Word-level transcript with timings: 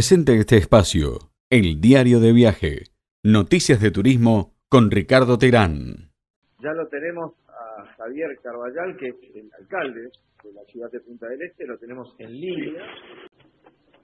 Presente 0.00 0.34
este 0.38 0.56
espacio, 0.56 1.28
el 1.50 1.78
diario 1.78 2.20
de 2.20 2.32
viaje, 2.32 2.84
noticias 3.22 3.82
de 3.82 3.90
turismo 3.90 4.54
con 4.66 4.90
Ricardo 4.90 5.36
Terán. 5.36 6.08
Ya 6.58 6.72
lo 6.72 6.88
tenemos 6.88 7.34
a 7.46 7.84
Javier 7.98 8.30
Carballal, 8.42 8.96
que 8.96 9.08
es 9.08 9.16
el 9.34 9.50
alcalde 9.60 10.08
de 10.42 10.52
la 10.54 10.64
ciudad 10.72 10.90
de 10.90 11.00
Punta 11.00 11.28
del 11.28 11.42
Este, 11.42 11.66
lo 11.66 11.76
tenemos 11.76 12.14
en 12.18 12.32
línea. 12.32 12.82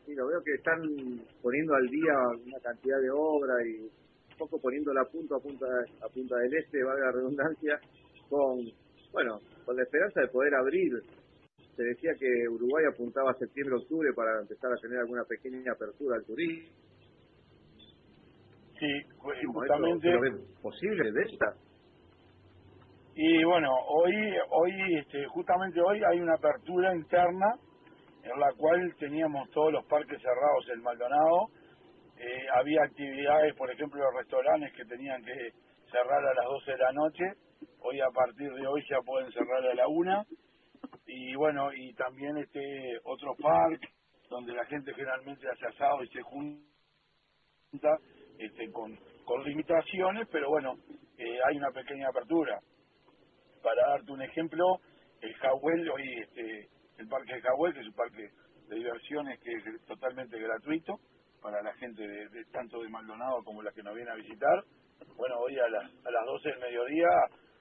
Y 0.07 0.15
lo 0.15 0.27
veo 0.27 0.43
que 0.45 0.53
están 0.57 0.83
poniendo 1.41 1.75
al 1.75 1.89
día 1.89 2.13
una 2.45 2.61
cantidad 2.61 3.01
de 3.01 3.11
obra 3.11 3.55
y 3.67 3.81
un 3.81 4.37
poco 4.37 4.61
poniéndola 4.61 5.03
punto 5.07 5.37
a 5.37 5.41
punta, 5.41 5.67
a 6.03 6.09
punta 6.11 6.37
del 6.37 6.53
Este, 6.59 6.85
valga 6.85 7.07
la 7.07 7.13
redundancia, 7.13 7.81
con, 8.29 8.59
bueno, 9.13 9.41
con 9.65 9.75
la 9.75 9.85
esperanza 9.85 10.21
de 10.21 10.29
poder 10.29 10.57
abrir 10.57 10.93
se 11.77 11.83
decía 11.85 12.13
que 12.19 12.49
Uruguay 12.49 12.85
apuntaba 12.91 13.31
a 13.31 13.35
septiembre-octubre 13.35 14.09
para 14.15 14.41
empezar 14.41 14.73
a 14.73 14.81
tener 14.81 14.99
alguna 14.99 15.25
pequeña 15.25 15.73
apertura 15.73 16.17
al 16.17 16.25
turismo. 16.25 16.75
Sí, 18.79 18.93
justamente. 19.19 20.09
posible 20.63 21.13
de 21.13 21.23
esta? 21.23 21.55
Y 23.15 23.45
bueno, 23.45 23.71
hoy, 23.89 24.13
hoy 24.51 24.99
este, 24.99 25.27
justamente 25.27 25.81
hoy 25.81 26.03
hay 26.05 26.21
una 26.21 26.35
apertura 26.35 26.95
interna 26.95 27.55
en 28.23 28.41
la 28.41 28.53
cual 28.57 28.95
teníamos 28.99 29.49
todos 29.51 29.73
los 29.73 29.85
parques 29.87 30.21
cerrados 30.21 30.69
en 30.75 30.83
Maldonado. 30.83 31.49
Eh, 32.19 32.47
había 32.55 32.83
actividades, 32.85 33.55
por 33.55 33.71
ejemplo, 33.71 34.03
los 34.03 34.15
restaurantes 34.15 34.73
que 34.75 34.85
tenían 34.85 35.23
que 35.23 35.51
cerrar 35.91 36.25
a 36.25 36.35
las 36.35 36.45
12 36.45 36.73
de 36.73 36.79
la 36.79 36.93
noche. 36.93 37.25
Hoy, 37.81 38.01
a 38.01 38.11
partir 38.11 38.53
de 38.53 38.67
hoy, 38.67 38.83
ya 38.91 39.01
pueden 39.01 39.31
cerrar 39.33 39.65
a 39.65 39.75
la 39.75 39.89
1 39.89 40.25
y 41.07 41.35
bueno, 41.37 41.73
y 41.73 41.93
también 41.95 42.37
este 42.39 42.99
otro 43.05 43.35
parque 43.37 43.89
donde 44.29 44.53
la 44.53 44.65
gente 44.67 44.93
generalmente 44.93 45.47
hace 45.49 45.67
asado 45.67 46.03
y 46.03 46.09
se 46.09 46.23
junta 46.23 46.59
este, 48.39 48.71
con, 48.73 48.97
con 49.25 49.45
limitaciones, 49.45 50.29
pero 50.31 50.49
bueno, 50.51 50.75
eh, 51.17 51.39
hay 51.49 51.57
una 51.57 51.71
pequeña 51.71 52.09
apertura. 52.09 52.59
Para 53.63 53.89
darte 53.89 54.13
un 54.13 54.23
ejemplo, 54.23 54.81
el 55.21 55.35
Jahuel, 55.35 55.91
hoy 55.91 56.23
este, 56.23 56.69
el 56.99 57.09
parque 57.09 57.35
de 57.35 57.41
Jahuel, 57.41 57.75
que 57.75 57.81
es 57.81 57.87
un 57.87 57.95
parque 57.95 58.31
de 58.69 58.77
diversiones 58.77 59.41
que 59.41 59.53
es 59.53 59.87
totalmente 59.87 60.39
gratuito 60.39 60.99
para 61.41 61.63
la 61.63 61.73
gente 61.75 62.03
de, 62.03 62.45
tanto 62.53 62.83
de 62.83 62.89
Maldonado 62.89 63.45
como 63.45 63.63
la 63.63 63.71
que 63.71 63.83
nos 63.83 63.95
viene 63.95 64.11
a 64.11 64.17
visitar. 64.17 64.65
Bueno, 65.17 65.39
hoy 65.39 65.57
a 65.59 65.69
las, 65.69 65.85
a 65.85 66.11
las 66.11 66.27
12 66.27 66.49
del 66.49 66.59
mediodía 66.59 67.09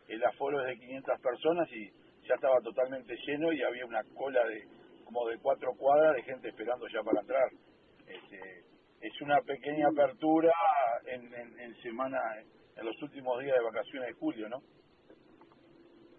el 0.07 0.23
aforo 0.23 0.61
es 0.61 0.67
de 0.67 0.85
500 0.85 1.21
personas 1.21 1.71
y 1.71 2.04
ya 2.27 2.35
estaba 2.35 2.59
totalmente 2.61 3.15
lleno 3.25 3.51
y 3.53 3.61
había 3.61 3.85
una 3.85 4.03
cola 4.15 4.45
de 4.47 4.67
como 5.05 5.27
de 5.27 5.37
cuatro 5.37 5.73
cuadras 5.77 6.15
de 6.15 6.23
gente 6.23 6.49
esperando 6.49 6.87
ya 6.87 7.03
para 7.03 7.21
entrar. 7.21 7.49
Este, 8.07 8.63
es 9.01 9.21
una 9.21 9.39
pequeña 9.41 9.87
apertura 9.87 10.51
en, 11.05 11.31
en, 11.59 11.75
semana, 11.81 12.19
en 12.75 12.85
los 12.85 13.01
últimos 13.01 13.39
días 13.41 13.55
de 13.57 13.63
vacaciones 13.63 14.09
de 14.09 14.13
julio, 14.15 14.49
¿no? 14.49 14.61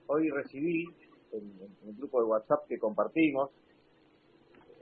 Hoy 0.07 0.31
recibí 0.31 0.85
en, 1.33 1.53
el 1.85 1.97
grupo 1.97 2.21
de 2.21 2.27
WhatsApp 2.27 2.69
que 2.69 2.79
compartimos, 2.79 3.51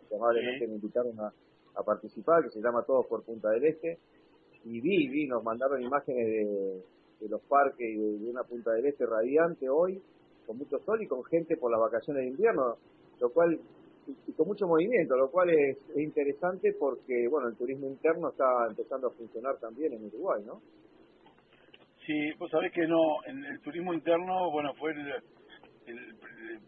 probablemente 0.09 0.67
me 0.69 0.75
invitaron 0.75 1.19
a, 1.19 1.33
a, 1.77 1.83
participar, 1.83 2.43
que 2.45 2.51
se 2.51 2.61
llama 2.61 2.85
Todos 2.85 3.07
por 3.07 3.25
Punta 3.25 3.49
del 3.51 3.65
Este, 3.65 3.99
y 4.65 4.81
vi, 4.81 5.09
vi, 5.09 5.27
nos 5.27 5.43
mandaron 5.43 5.83
imágenes 5.83 6.27
de, 6.27 6.85
de 7.21 7.29
los 7.29 7.41
parques 7.43 7.89
y 7.89 7.97
de, 7.97 8.19
de 8.19 8.31
una 8.31 8.45
Punta 8.45 8.73
del 8.73 8.85
Este 8.87 9.07
radiante 9.07 9.69
hoy, 9.71 10.03
con 10.47 10.59
mucho 10.59 10.79
sol 10.81 11.03
y 11.03 11.07
con 11.07 11.25
gente 11.25 11.57
por 11.57 11.71
las 11.71 11.81
vacaciones 11.81 12.25
de 12.25 12.31
invierno, 12.31 12.77
lo 13.21 13.31
cual 13.33 13.59
y, 14.07 14.33
con 14.33 14.49
mucho 14.49 14.67
movimiento, 14.67 15.17
lo 15.17 15.31
cual 15.31 15.51
es, 15.51 15.79
interesante 15.97 16.75
porque 16.79 17.27
bueno 17.29 17.49
el 17.49 17.57
turismo 17.57 17.87
interno 17.87 18.31
está 18.31 18.67
empezando 18.69 19.09
a 19.09 19.13
funcionar 19.13 19.59
también 19.59 19.93
en 19.95 20.05
Uruguay, 20.07 20.43
¿no? 20.45 20.61
Sí, 22.07 22.33
pues 22.39 22.51
sabés 22.51 22.71
que 22.73 22.87
no, 22.87 23.23
el 23.27 23.61
turismo 23.61 23.95
interno, 23.95 24.51
bueno, 24.51 24.75
fue 24.75 24.93
el, 24.93 26.15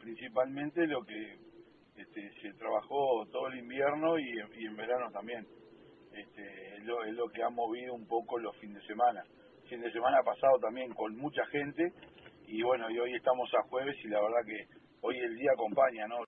principalmente 0.00 0.86
lo 0.86 1.02
que 1.02 1.36
este, 1.96 2.30
se 2.40 2.52
trabajó 2.54 3.26
todo 3.30 3.48
el 3.48 3.58
invierno 3.58 4.18
y, 4.18 4.64
en 4.64 4.76
verano 4.76 5.10
también. 5.10 5.46
Este, 6.12 6.76
es, 6.76 6.84
lo, 6.84 7.04
es 7.04 7.14
lo 7.14 7.28
que 7.28 7.42
ha 7.42 7.50
movido 7.50 7.92
un 7.92 8.06
poco 8.06 8.38
los 8.38 8.56
fines 8.56 8.80
de 8.80 8.86
semana. 8.86 9.22
fin 9.68 9.80
de 9.80 9.92
semana 9.92 10.22
pasado 10.22 10.58
también 10.58 10.94
con 10.94 11.14
mucha 11.16 11.44
gente 11.46 11.92
y 12.46 12.62
bueno, 12.62 12.90
y 12.90 12.98
hoy 12.98 13.14
estamos 13.14 13.48
a 13.54 13.62
jueves 13.68 13.96
y 14.04 14.08
la 14.08 14.20
verdad 14.20 14.44
que 14.46 14.66
hoy 15.02 15.18
el 15.18 15.36
día 15.36 15.50
acompaña, 15.52 16.06
¿no? 16.06 16.18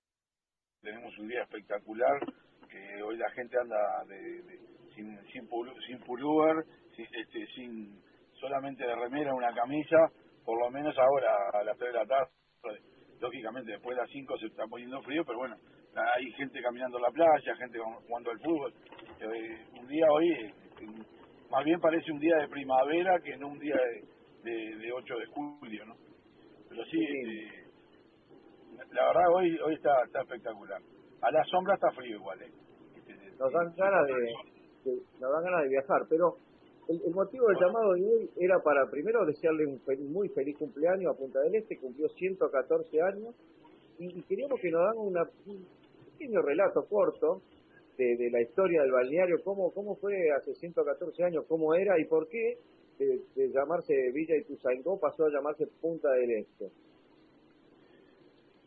Tenemos 0.81 1.17
un 1.17 1.27
día 1.27 1.43
espectacular, 1.43 2.19
que 2.69 3.01
hoy 3.01 3.17
la 3.17 3.29
gente 3.31 3.57
anda 3.59 3.77
de, 4.07 4.43
sin 4.95 5.17
sin, 5.31 5.47
sin 5.87 5.99
pullover, 5.99 6.65
sin, 6.95 7.05
este, 7.05 7.45
sin 7.55 8.01
solamente 8.33 8.85
de 8.85 8.95
remera, 8.95 9.33
una 9.33 9.53
camisa, 9.53 9.97
por 10.45 10.59
lo 10.59 10.69
menos 10.69 10.95
ahora 10.97 11.31
a 11.53 11.63
las 11.63 11.77
3 11.77 11.93
de 11.93 11.99
la 11.99 12.05
tarde, 12.05 12.29
lógicamente 13.19 13.71
después 13.71 13.95
de 13.95 14.01
las 14.03 14.11
5 14.11 14.37
se 14.37 14.47
está 14.47 14.65
poniendo 14.67 15.01
frío, 15.01 15.23
pero 15.25 15.39
bueno, 15.39 15.55
hay 15.95 16.31
gente 16.33 16.61
caminando 16.61 16.97
en 16.97 17.03
la 17.03 17.11
playa, 17.11 17.55
gente 17.55 17.79
jugando 18.07 18.31
al 18.31 18.39
fútbol. 18.39 18.73
Eh, 19.19 19.65
un 19.79 19.87
día 19.87 20.05
hoy, 20.11 20.31
eh, 20.31 20.53
más 21.49 21.65
bien 21.65 21.79
parece 21.79 22.11
un 22.11 22.19
día 22.19 22.35
de 22.37 22.47
primavera 22.47 23.19
que 23.19 23.35
no 23.37 23.49
un 23.49 23.59
día 23.59 23.75
de, 23.75 24.49
de, 24.49 24.75
de 24.77 24.91
8 24.93 25.15
de 25.17 25.25
julio, 25.25 25.85
¿no? 25.85 26.08
Pero 26.69 26.85
sí, 26.85 27.03
este, 28.79 28.95
la 28.95 29.07
verdad 29.07 29.33
hoy 29.33 29.57
hoy 29.65 29.73
está, 29.73 30.03
está 30.05 30.21
espectacular. 30.21 30.81
A 31.21 31.31
la 31.31 31.43
sombra 31.45 31.75
está 31.75 31.91
frío 31.91 32.17
igual, 32.17 32.41
¿eh? 32.41 32.51
Este, 32.95 33.13
nos 33.37 33.51
dan 33.51 33.73
ganas 33.75 34.07
de, 34.07 34.95
nos 35.19 35.31
dan 35.31 35.43
ganas 35.43 35.63
de 35.63 35.69
viajar, 35.69 36.01
pero 36.09 36.37
el, 36.87 37.13
motivo 37.13 37.47
del 37.47 37.57
llamado 37.59 37.93
de 37.93 38.03
hoy 38.03 38.29
era 38.37 38.59
para 38.63 38.89
primero 38.89 39.25
desearle 39.25 39.65
un 39.65 39.81
muy 40.11 40.29
feliz 40.29 40.57
cumpleaños 40.57 41.13
a 41.13 41.17
Punta 41.17 41.39
del 41.41 41.55
Este, 41.55 41.77
cumplió 41.77 42.07
114 42.09 43.01
años, 43.01 43.35
y, 43.97 44.21
queríamos 44.23 44.59
que 44.61 44.71
nos 44.71 44.81
hagan 44.81 44.97
una, 44.97 45.23
un 45.47 45.67
pequeño 46.13 46.41
relato 46.41 46.85
corto 46.87 47.41
de, 47.97 48.15
de, 48.15 48.31
la 48.31 48.41
historia 48.41 48.81
del 48.81 48.91
balneario, 48.91 49.37
cómo, 49.43 49.71
cómo 49.73 49.95
fue 49.97 50.31
hace 50.31 50.55
114 50.55 51.23
años, 51.23 51.45
cómo 51.47 51.73
era 51.73 51.99
y 51.99 52.05
por 52.05 52.27
qué 52.29 52.57
de, 53.05 53.49
llamarse 53.53 53.93
Villa 54.13 54.35
Ituzaingó 54.35 54.99
pasó 54.99 55.25
a 55.25 55.29
llamarse 55.29 55.65
Punta 55.81 56.09
del 56.11 56.31
Este? 56.31 56.69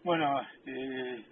Bueno, 0.05 0.41
eh, 0.67 1.25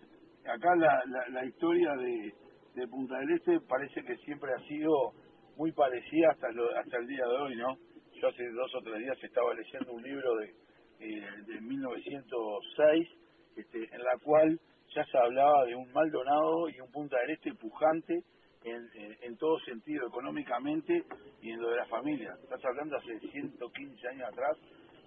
acá 0.44 0.76
la, 0.76 1.02
la, 1.30 1.44
historia 1.44 1.94
de, 1.96 2.32
de, 2.74 2.88
Punta 2.88 3.18
del 3.18 3.32
Este 3.32 3.60
parece 3.60 4.02
que 4.02 4.16
siempre 4.18 4.52
ha 4.52 4.68
sido 4.68 5.12
muy 5.56 5.72
parecida 5.72 6.30
hasta, 6.30 6.48
hasta 6.48 6.98
el 6.98 7.06
día 7.06 7.24
de 7.24 7.36
hoy, 7.36 7.56
¿no? 7.56 7.76
Yo 8.20 8.28
hace 8.28 8.48
dos 8.50 8.74
o 8.74 8.82
tres 8.82 8.98
días 8.98 9.18
estaba 9.22 9.54
leyendo 9.54 9.92
un 9.92 10.02
libro 10.02 10.36
de, 10.36 10.54
eh, 11.00 11.26
de 11.46 11.60
1906, 11.60 13.08
este, 13.56 13.78
en 13.94 14.04
la 14.04 14.18
cual 14.22 14.60
ya 14.94 15.04
se 15.04 15.18
hablaba 15.18 15.64
de 15.64 15.74
un 15.74 15.90
Maldonado 15.92 16.68
y 16.68 16.80
un 16.80 16.90
Punta 16.90 17.18
del 17.20 17.30
Este 17.30 17.54
pujante 17.54 18.22
en, 18.64 19.16
en, 19.22 19.36
todo 19.36 19.58
sentido, 19.60 20.06
económicamente 20.06 21.04
y 21.40 21.50
en 21.50 21.60
lo 21.60 21.70
de 21.70 21.76
la 21.76 21.86
familia. 21.86 22.34
Estás 22.42 22.64
hablando 22.64 22.96
hace 22.96 23.18
115 23.18 24.08
años 24.08 24.28
atrás, 24.28 24.56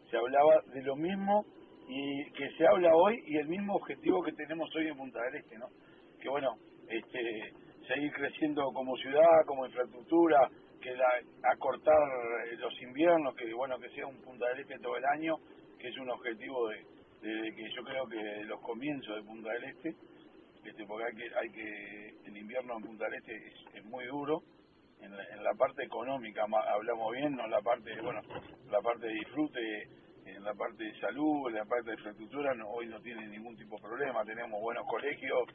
se 0.10 0.18
hablaba 0.18 0.62
de 0.74 0.82
lo 0.82 0.96
mismo 0.96 1.46
y 1.88 2.32
que 2.32 2.50
se 2.58 2.66
habla 2.66 2.96
hoy 2.96 3.24
y 3.28 3.38
el 3.38 3.48
mismo 3.48 3.76
objetivo 3.76 4.24
que 4.24 4.32
tenemos 4.34 4.74
hoy 4.76 4.88
en 4.88 4.98
Punta 4.98 5.22
del 5.24 5.36
Este, 5.36 5.58
¿no? 5.58 5.68
Que 6.20 6.30
bueno, 6.30 6.56
este, 6.88 7.54
seguir 7.88 8.12
creciendo 8.14 8.72
como 8.74 8.96
ciudad, 8.98 9.46
como 9.46 9.66
infraestructura, 9.66 10.50
que 10.82 10.96
la, 10.96 11.08
acortar 11.52 11.98
los 12.58 12.82
inviernos, 12.82 13.36
que 13.36 13.54
bueno, 13.54 13.78
que 13.80 13.90
sea 13.90 14.08
un 14.08 14.18
Punta 14.22 14.48
del 14.50 14.62
Este 14.62 14.80
todo 14.80 14.98
el 14.98 15.06
año, 15.06 15.36
que 15.78 15.90
es 15.90 15.98
un 15.98 16.10
objetivo 16.10 16.70
de, 16.70 16.78
de 17.22 17.56
que 17.56 17.70
yo 17.76 17.84
creo 17.84 18.08
que 18.08 18.44
los 18.46 18.60
comienzos 18.62 19.16
de 19.16 19.24
Punta 19.24 19.52
del 19.52 19.64
Este, 19.66 19.96
este, 20.66 20.86
porque 20.86 21.06
hay 21.06 21.16
que, 21.16 21.36
hay 21.36 21.50
que, 21.50 22.28
el 22.28 22.38
invierno 22.38 22.78
en 22.78 22.84
Punta 22.84 23.06
del 23.06 23.16
Este 23.16 23.54
es, 23.74 23.86
muy 23.86 24.06
duro, 24.06 24.44
en 25.02 25.12
la, 25.44 25.54
parte 25.58 25.84
económica 25.84 26.46
hablamos 26.74 27.12
bien, 27.12 27.36
no 27.36 27.44
en 27.44 27.52
la 27.52 27.62
parte, 27.62 28.00
bueno, 28.02 28.22
la 28.72 28.80
parte 28.80 29.08
de 29.08 29.14
disfrute, 29.14 29.84
en 30.26 30.44
la 30.44 30.54
parte 30.54 30.84
de 30.86 31.00
salud, 31.00 31.50
en 31.50 31.56
la 31.56 31.66
parte 31.66 31.90
de 31.90 31.96
infraestructura, 31.98 32.54
hoy 32.68 32.88
no 32.88 33.02
tiene 33.02 33.28
ningún 33.28 33.58
tipo 33.58 33.76
de 33.76 33.82
problema, 33.82 34.24
tenemos 34.24 34.62
buenos 34.62 34.86
colegios, 34.88 35.50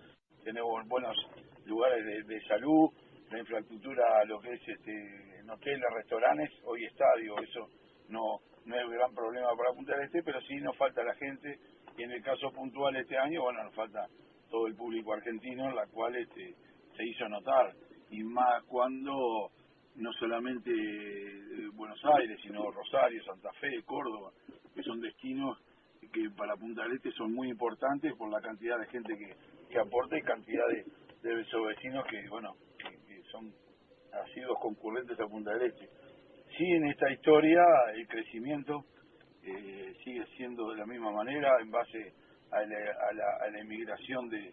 tenemos 0.45 0.87
buenos 0.87 1.17
lugares 1.65 2.27
de, 2.27 2.41
salud, 2.43 2.91
la 3.31 3.39
infraestructura, 3.39 4.25
lo 4.27 4.41
que 4.41 4.53
es 4.53 4.69
este, 4.69 5.39
en 5.41 5.49
hoteles, 5.49 5.91
restaurantes, 5.95 6.51
hoy 6.65 6.85
estadio, 6.85 7.39
eso 7.41 7.69
no, 8.09 8.41
no 8.67 8.77
es 8.77 8.91
gran 8.91 9.15
problema 9.15 9.49
para 9.57 9.73
Punta 9.73 9.97
del 9.97 10.05
Este, 10.05 10.23
pero 10.23 10.41
sí 10.43 10.57
nos 10.57 10.77
falta 10.77 11.03
la 11.03 11.15
gente, 11.15 11.59
y 11.97 12.03
en 12.03 12.13
el 12.13 12.23
caso 12.23 12.53
puntual 12.53 12.95
este 12.97 13.17
año, 13.17 13.43
bueno, 13.43 13.65
nos 13.65 13.75
falta 13.75 14.07
todo 14.51 14.67
el 14.67 14.75
público 14.75 15.13
argentino, 15.13 15.71
la 15.73 15.87
cual 15.87 16.17
este, 16.17 16.55
se 16.97 17.05
hizo 17.05 17.29
notar, 17.29 17.75
y 18.11 18.23
más 18.23 18.65
cuando 18.65 19.51
no 19.97 20.13
solamente 20.13 20.71
eh, 20.71 21.69
Buenos 21.75 22.01
Aires, 22.05 22.39
sino 22.43 22.71
Rosario, 22.71 23.23
Santa 23.25 23.53
Fe, 23.61 23.83
Córdoba, 23.85 24.31
que 24.75 24.83
son 24.83 25.01
destinos 25.01 25.59
que 26.13 26.31
para 26.31 26.57
Punta 26.57 26.83
del 26.83 26.93
Este 26.93 27.11
son 27.13 27.35
muy 27.35 27.51
importantes 27.51 28.15
por 28.17 28.31
la 28.31 28.41
cantidad 28.41 28.79
de 28.79 28.87
gente 28.87 29.15
que, 29.17 29.37
que 29.69 29.79
aporta 29.79 30.17
y 30.17 30.23
cantidad 30.23 30.67
de, 30.69 30.85
de 31.23 31.35
vecinos 31.35 32.05
que, 32.09 32.29
bueno, 32.29 32.55
que, 32.79 33.23
son 33.31 33.53
sido 34.35 34.55
concurrentes 34.55 35.19
a 35.21 35.27
Punta 35.27 35.53
del 35.55 35.71
Este. 35.71 35.89
Sí, 36.57 36.65
en 36.65 36.87
esta 36.89 37.11
historia 37.11 37.63
el 37.95 38.07
crecimiento 38.09 38.85
eh, 39.43 39.95
sigue 40.03 40.25
siendo 40.37 40.71
de 40.71 40.79
la 40.79 40.87
misma 40.87 41.13
manera 41.13 41.51
en 41.61 41.71
base 41.71 42.15
a 42.51 42.61
la, 42.61 43.43
a 43.43 43.51
la, 43.51 43.61
inmigración 43.61 44.29
de, 44.29 44.53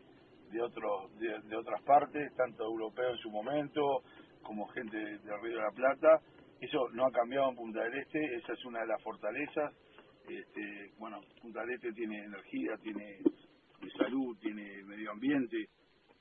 de, 0.52 0.62
otros, 0.62 1.18
de, 1.20 1.56
otras 1.56 1.82
partes, 1.84 2.34
tanto 2.36 2.64
europeos 2.64 3.14
en 3.14 3.22
su 3.24 3.32
momento 3.32 4.04
como 4.44 4.68
gente 4.68 4.98
del 4.98 5.42
Río 5.42 5.58
de 5.58 5.64
la 5.64 5.72
Plata. 5.72 6.20
Eso 6.62 6.90
no 6.94 7.06
ha 7.06 7.12
cambiado 7.12 7.50
en 7.50 7.56
Punta 7.56 7.84
del 7.84 8.00
Este, 8.00 8.36
esa 8.36 8.54
es 8.54 8.66
una 8.66 8.82
de 8.82 8.88
las 8.88 9.02
fortalezas. 9.02 9.74
Este, 10.28 10.92
bueno, 10.98 11.20
Punta 11.42 11.62
del 11.62 11.76
Este 11.76 11.92
tiene 11.94 12.24
energía, 12.24 12.78
tiene 12.82 13.20
salud, 13.98 14.38
tiene 14.40 14.84
medio 14.84 15.12
ambiente, 15.12 15.58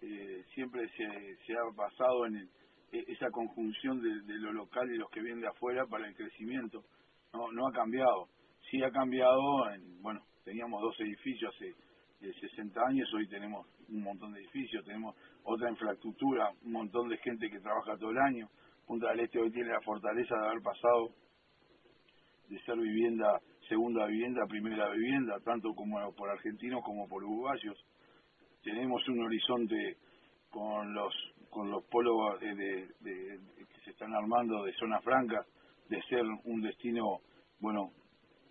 eh, 0.00 0.44
siempre 0.54 0.88
se, 0.96 1.36
se, 1.46 1.52
ha 1.54 1.64
basado 1.74 2.26
en 2.26 2.36
e, 2.36 3.04
esa 3.08 3.30
conjunción 3.30 4.00
de, 4.00 4.34
lo 4.38 4.52
local 4.52 4.90
y 4.90 4.98
los 4.98 5.10
que 5.10 5.20
vienen 5.20 5.40
de 5.40 5.48
afuera 5.48 5.86
para 5.86 6.06
el 6.06 6.14
crecimiento. 6.14 6.84
No, 7.32 7.50
no 7.52 7.68
ha 7.68 7.72
cambiado. 7.72 8.28
Sí 8.70 8.82
ha 8.82 8.90
cambiado, 8.90 9.70
en, 9.70 10.02
bueno, 10.02 10.20
teníamos 10.44 10.80
dos 10.82 10.98
edificios 11.00 11.54
hace 11.54 11.74
60 12.20 12.80
años, 12.88 13.12
hoy 13.12 13.26
tenemos 13.28 13.66
un 13.88 14.02
montón 14.02 14.32
de 14.32 14.40
edificios, 14.40 14.84
tenemos 14.84 15.14
otra 15.42 15.70
infraestructura, 15.70 16.50
un 16.64 16.72
montón 16.72 17.08
de 17.08 17.18
gente 17.18 17.50
que 17.50 17.60
trabaja 17.60 17.96
todo 17.98 18.10
el 18.10 18.18
año. 18.18 18.48
Punta 18.86 19.10
del 19.10 19.20
Este 19.20 19.38
hoy 19.38 19.50
tiene 19.50 19.70
la 19.70 19.80
fortaleza 19.80 20.34
de 20.36 20.46
haber 20.46 20.62
pasado 20.62 21.10
de 22.48 22.58
ser 22.60 22.76
vivienda, 22.76 23.40
segunda 23.68 24.06
vivienda, 24.06 24.46
primera 24.46 24.90
vivienda, 24.90 25.40
tanto 25.40 25.74
como 25.74 26.12
por 26.14 26.30
argentinos 26.30 26.82
como 26.84 27.08
por 27.08 27.24
uruguayos. 27.24 27.76
Tenemos 28.62 29.06
un 29.08 29.22
horizonte 29.22 29.96
con 30.50 30.94
los 30.94 31.14
con 31.50 31.70
los 31.70 31.84
polos 31.84 32.40
de, 32.40 32.88
que 33.02 33.80
se 33.84 33.90
están 33.90 34.12
armando 34.12 34.64
de 34.64 34.72
zona 34.72 35.00
franca, 35.00 35.46
de 35.88 36.02
ser 36.02 36.22
un 36.44 36.60
destino, 36.62 37.20
bueno, 37.60 37.92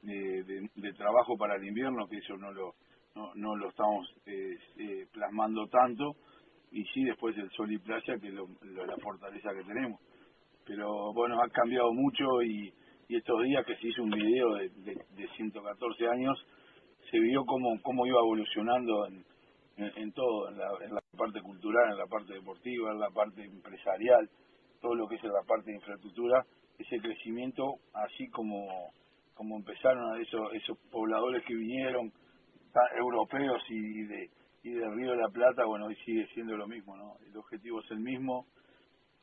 de, 0.04 0.70
de, 0.76 0.94
trabajo 0.94 1.38
para 1.38 1.56
el 1.56 1.66
invierno, 1.66 2.08
que 2.08 2.18
eso 2.18 2.36
no 2.38 2.52
lo 2.52 2.76
no, 3.16 3.56
lo 3.56 3.70
estamos 3.70 4.08
eh, 4.26 4.58
eh, 4.78 5.08
plasmando 5.12 5.68
tanto, 5.68 6.16
y 6.72 6.84
sí 6.86 7.04
después 7.04 7.38
el 7.38 7.50
sol 7.52 7.72
y 7.72 7.78
playa, 7.78 8.18
que 8.20 8.28
es 8.28 8.34
la 8.34 8.98
fortaleza 8.98 9.54
que 9.54 9.64
tenemos. 9.64 10.02
Pero 10.66 11.14
bueno, 11.14 11.40
ha 11.42 11.50
cambiado 11.50 11.94
mucho 11.94 12.42
y, 12.42 12.74
estos 13.10 13.44
días 13.44 13.64
que 13.68 13.76
se 13.76 13.90
hizo 13.90 14.02
un 14.02 14.10
video 14.10 14.56
de, 14.56 14.70
de, 14.70 15.28
114 15.38 16.08
años, 16.08 16.36
se 17.12 17.20
vio 17.20 17.46
cómo, 17.46 17.80
cómo 17.84 18.08
iba 18.08 18.18
evolucionando 18.18 19.06
en, 19.06 19.24
en, 19.78 20.12
todo, 20.14 20.50
en 20.50 20.58
la, 20.58 20.70
en 20.84 20.96
la, 20.96 21.02
parte 21.16 21.40
cultural, 21.42 21.92
en 21.92 21.98
la 22.00 22.08
parte 22.08 22.34
deportiva, 22.34 22.92
en 22.92 23.00
la 23.00 23.12
parte 23.12 23.44
empresarial, 23.44 24.28
todo 24.82 24.96
lo 24.96 25.08
que 25.08 25.18
es 25.18 25.24
en 25.24 25.32
la 25.32 25.44
parte 25.48 25.70
de 25.70 25.78
infraestructura, 25.78 26.44
ese 26.80 26.98
crecimiento, 26.98 27.76
así 27.94 28.28
como, 28.30 28.92
como 29.34 29.58
empezaron 29.58 30.14
a 30.14 30.22
esos, 30.22 30.54
esos 30.54 30.78
pobladores 30.92 31.44
que 31.46 31.56
vinieron, 31.56 32.12
europeos 32.98 33.62
y 33.70 34.04
de 34.04 34.30
y 34.64 34.72
del 34.72 34.96
Río 34.96 35.12
de 35.12 35.18
la 35.18 35.28
Plata, 35.28 35.66
bueno, 35.66 35.88
hoy 35.88 35.96
sigue 36.06 36.26
siendo 36.34 36.56
lo 36.56 36.68
mismo, 36.68 36.96
¿no? 36.96 37.18
El 37.28 37.36
objetivo 37.36 37.82
es 37.82 37.92
el 37.92 38.00
mismo, 38.00 38.46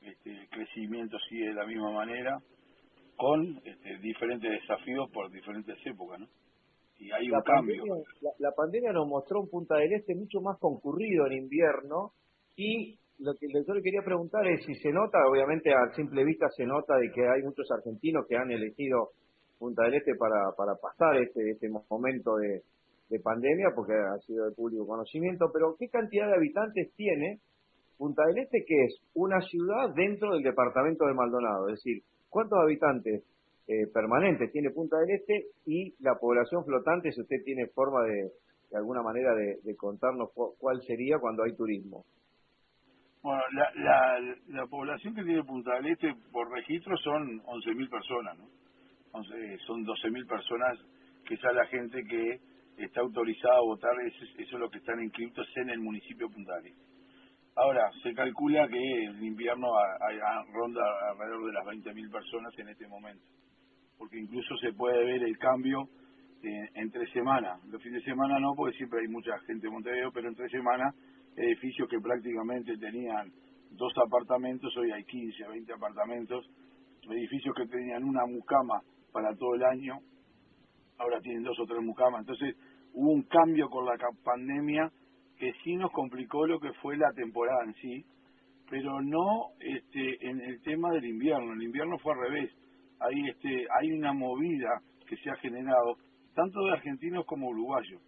este, 0.02 0.32
el 0.32 0.48
crecimiento 0.50 1.16
sigue 1.30 1.46
de 1.46 1.54
la 1.54 1.64
misma 1.64 1.90
manera, 1.92 2.38
con 3.16 3.56
este, 3.64 3.98
diferentes 4.00 4.50
desafíos 4.50 5.10
por 5.10 5.30
diferentes 5.30 5.78
épocas, 5.86 6.20
¿no? 6.20 6.26
y 7.00 7.10
hay 7.12 7.30
un 7.30 7.40
cambio. 7.40 7.82
la, 8.38 8.52
pandemia 8.52 8.92
nos 8.92 9.08
mostró 9.08 9.40
un 9.40 9.48
Punta 9.48 9.76
del 9.76 9.94
Este 9.94 10.14
mucho 10.14 10.40
más 10.42 10.58
concurrido 10.58 11.26
en 11.26 11.32
invierno 11.44 12.12
y 12.56 12.98
lo 13.18 13.32
que 13.34 13.46
yo 13.48 13.74
le 13.74 13.82
quería 13.82 14.02
preguntar 14.04 14.46
es 14.46 14.64
si 14.66 14.74
se 14.74 14.92
nota, 14.92 15.18
obviamente 15.26 15.72
a 15.72 15.94
simple 15.94 16.24
vista 16.24 16.46
se 16.50 16.66
nota 16.66 16.96
de 16.96 17.10
que 17.10 17.22
hay 17.22 17.42
muchos 17.42 17.66
argentinos 17.70 18.26
que 18.28 18.36
han 18.36 18.50
elegido 18.50 19.12
Punta 19.60 19.84
del 19.84 19.94
Este 19.94 20.14
para, 20.16 20.52
para 20.56 20.74
pasar 20.74 21.18
este, 21.18 21.50
este 21.50 21.68
momento 21.68 22.36
de, 22.36 22.62
de 23.10 23.20
pandemia 23.20 23.68
porque 23.74 23.92
ha 23.92 24.18
sido 24.20 24.46
de 24.46 24.54
público 24.54 24.86
conocimiento, 24.86 25.50
pero 25.52 25.76
¿qué 25.78 25.88
cantidad 25.88 26.28
de 26.28 26.36
habitantes 26.36 26.94
tiene 26.96 27.40
Punta 27.98 28.24
del 28.24 28.38
Este 28.38 28.64
que 28.66 28.84
es 28.86 28.96
una 29.12 29.38
ciudad 29.42 29.92
dentro 29.94 30.32
del 30.32 30.42
departamento 30.42 31.04
de 31.04 31.12
Maldonado? 31.12 31.68
Es 31.68 31.74
decir, 31.74 32.02
¿cuántos 32.30 32.58
habitantes 32.58 33.22
eh, 33.68 33.86
permanente 33.92 34.48
tiene 34.48 34.70
Punta 34.70 34.96
del 34.96 35.10
Este 35.10 35.48
y 35.66 35.92
la 36.02 36.14
población 36.14 36.64
flotante, 36.64 37.12
si 37.12 37.20
usted 37.20 37.44
tiene 37.44 37.66
forma 37.66 38.02
de, 38.04 38.32
de 38.70 38.76
alguna 38.78 39.02
manera 39.02 39.34
de, 39.34 39.76
contarnos 39.76 40.30
cuál 40.32 40.80
sería 40.86 41.18
cuando 41.18 41.42
hay 41.42 41.54
turismo. 41.54 42.04
Bueno, 43.22 43.42
la, 43.52 43.70
la, 43.74 44.36
la, 44.48 44.66
población 44.66 45.14
que 45.14 45.22
tiene 45.24 45.44
Punta 45.44 45.74
del 45.74 45.92
Este 45.92 46.14
por 46.32 46.50
registro 46.50 46.96
son 46.96 47.42
11.000 47.42 47.90
personas, 47.90 48.38
¿no? 48.38 48.48
Entonces, 49.12 49.60
son 49.66 49.84
12.000 49.84 50.26
personas 50.26 50.78
que 51.24 51.34
es 51.34 51.42
la 51.42 51.66
gente 51.66 52.02
que 52.04 52.40
está 52.76 53.00
autorizada 53.00 53.56
a 53.56 53.62
votar, 53.62 53.92
eso, 54.06 54.24
eso 54.38 54.56
es 54.56 54.60
lo 54.60 54.70
que 54.70 54.78
están 54.78 55.02
inscritos 55.02 55.46
en 55.56 55.70
el 55.70 55.80
municipio 55.80 56.28
de. 56.28 56.74
Ahora, 57.56 57.90
se 58.02 58.14
calcula 58.14 58.68
que 58.68 59.04
el 59.04 59.22
invierno 59.22 59.68
ronda 60.52 60.82
alrededor 61.10 61.46
de 61.46 61.52
las 61.52 61.64
20.000 61.66 62.10
personas 62.10 62.58
en 62.58 62.68
este 62.68 62.86
momento 62.88 63.24
porque 64.00 64.18
incluso 64.18 64.56
se 64.56 64.72
puede 64.72 65.04
ver 65.04 65.22
el 65.22 65.36
cambio 65.36 65.86
entre 66.42 67.06
semanas. 67.12 67.62
Los 67.66 67.82
fines 67.82 68.02
de 68.02 68.10
semana 68.10 68.40
no, 68.40 68.54
porque 68.56 68.74
siempre 68.78 69.00
hay 69.02 69.08
mucha 69.08 69.38
gente 69.40 69.66
en 69.66 69.74
Montevideo, 69.74 70.10
pero 70.10 70.26
entre 70.26 70.48
semanas 70.48 70.94
edificios 71.36 71.86
que 71.86 72.00
prácticamente 72.00 72.78
tenían 72.78 73.30
dos 73.72 73.92
apartamentos, 73.98 74.74
hoy 74.78 74.90
hay 74.90 75.04
15, 75.04 75.48
20 75.48 75.72
apartamentos, 75.74 76.46
edificios 77.10 77.54
que 77.54 77.66
tenían 77.66 78.04
una 78.04 78.24
mucama 78.24 78.80
para 79.12 79.34
todo 79.36 79.54
el 79.54 79.64
año, 79.64 79.98
ahora 80.98 81.20
tienen 81.20 81.42
dos 81.42 81.58
o 81.58 81.66
tres 81.66 81.82
mucamas. 81.82 82.20
Entonces 82.20 82.56
hubo 82.92 83.12
un 83.12 83.22
cambio 83.22 83.68
con 83.68 83.84
la 83.86 83.96
pandemia 84.24 84.90
que 85.36 85.52
sí 85.64 85.76
nos 85.76 85.90
complicó 85.92 86.46
lo 86.46 86.60
que 86.60 86.72
fue 86.82 86.96
la 86.96 87.12
temporada 87.12 87.64
en 87.64 87.74
sí, 87.74 88.04
pero 88.68 89.00
no 89.00 89.48
este, 89.58 90.28
en 90.28 90.40
el 90.40 90.60
tema 90.62 90.90
del 90.92 91.06
invierno. 91.06 91.52
El 91.52 91.62
invierno 91.62 91.98
fue 91.98 92.12
al 92.12 92.20
revés 92.20 92.50
hay 93.00 93.28
este 93.28 93.66
hay 93.78 93.92
una 93.92 94.12
movida 94.12 94.82
que 95.08 95.16
se 95.16 95.30
ha 95.30 95.36
generado 95.36 95.96
tanto 96.34 96.60
de 96.64 96.72
argentinos 96.72 97.24
como 97.26 97.48
uruguayos. 97.48 98.00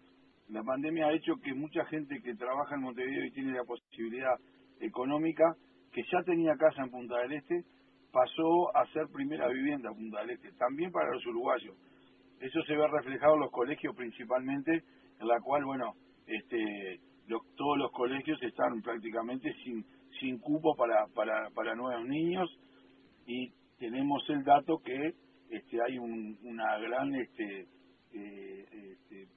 La 0.49 0.63
pandemia 0.63 1.07
ha 1.07 1.15
hecho 1.15 1.37
que 1.43 1.55
mucha 1.55 1.85
gente 1.87 2.21
que 2.23 2.35
trabaja 2.35 2.75
en 2.75 2.83
Montevideo 2.83 3.25
y 3.25 3.33
tiene 3.33 3.53
la 3.53 3.65
posibilidad 3.65 4.35
económica, 4.81 5.57
que 5.93 6.03
ya 6.13 6.23
tenía 6.25 6.55
casa 6.57 6.83
en 6.83 6.91
Punta 6.91 7.19
del 7.19 7.33
Este, 7.33 7.65
pasó 8.13 8.77
a 8.77 8.87
ser 8.93 9.09
primera 9.13 9.49
vivienda 9.49 9.89
en 9.91 9.97
Punta 9.97 10.25
del 10.25 10.39
también 10.57 10.93
para 10.93 11.11
los 11.13 11.27
uruguayos. 11.27 11.75
Eso 12.41 12.63
se 12.65 12.77
ve 12.77 12.87
reflejado 12.89 13.35
en 13.35 13.41
los 13.41 13.51
colegios 13.51 13.97
principalmente, 13.97 14.83
en 15.19 15.27
la 15.27 15.41
cual, 15.41 15.65
bueno, 15.65 15.95
este, 16.27 17.01
todos 17.57 17.79
los 17.79 17.91
colegios 17.93 18.41
están 18.43 18.83
prácticamente 18.83 19.53
sin, 19.65 19.85
sin 20.21 20.39
cupo 20.39 20.75
para, 20.77 21.07
nuevos 21.75 22.07
niños 22.07 22.51
y 23.27 23.51
tenemos 23.79 24.23
el 24.29 24.45
dato 24.45 24.79
que 24.79 25.15
este, 25.51 25.83
hay 25.83 25.99
un, 25.99 26.39
una 26.43 26.79
gran, 26.79 27.15
este, 27.15 27.67
eh, 28.13 28.67
este, 28.73 29.29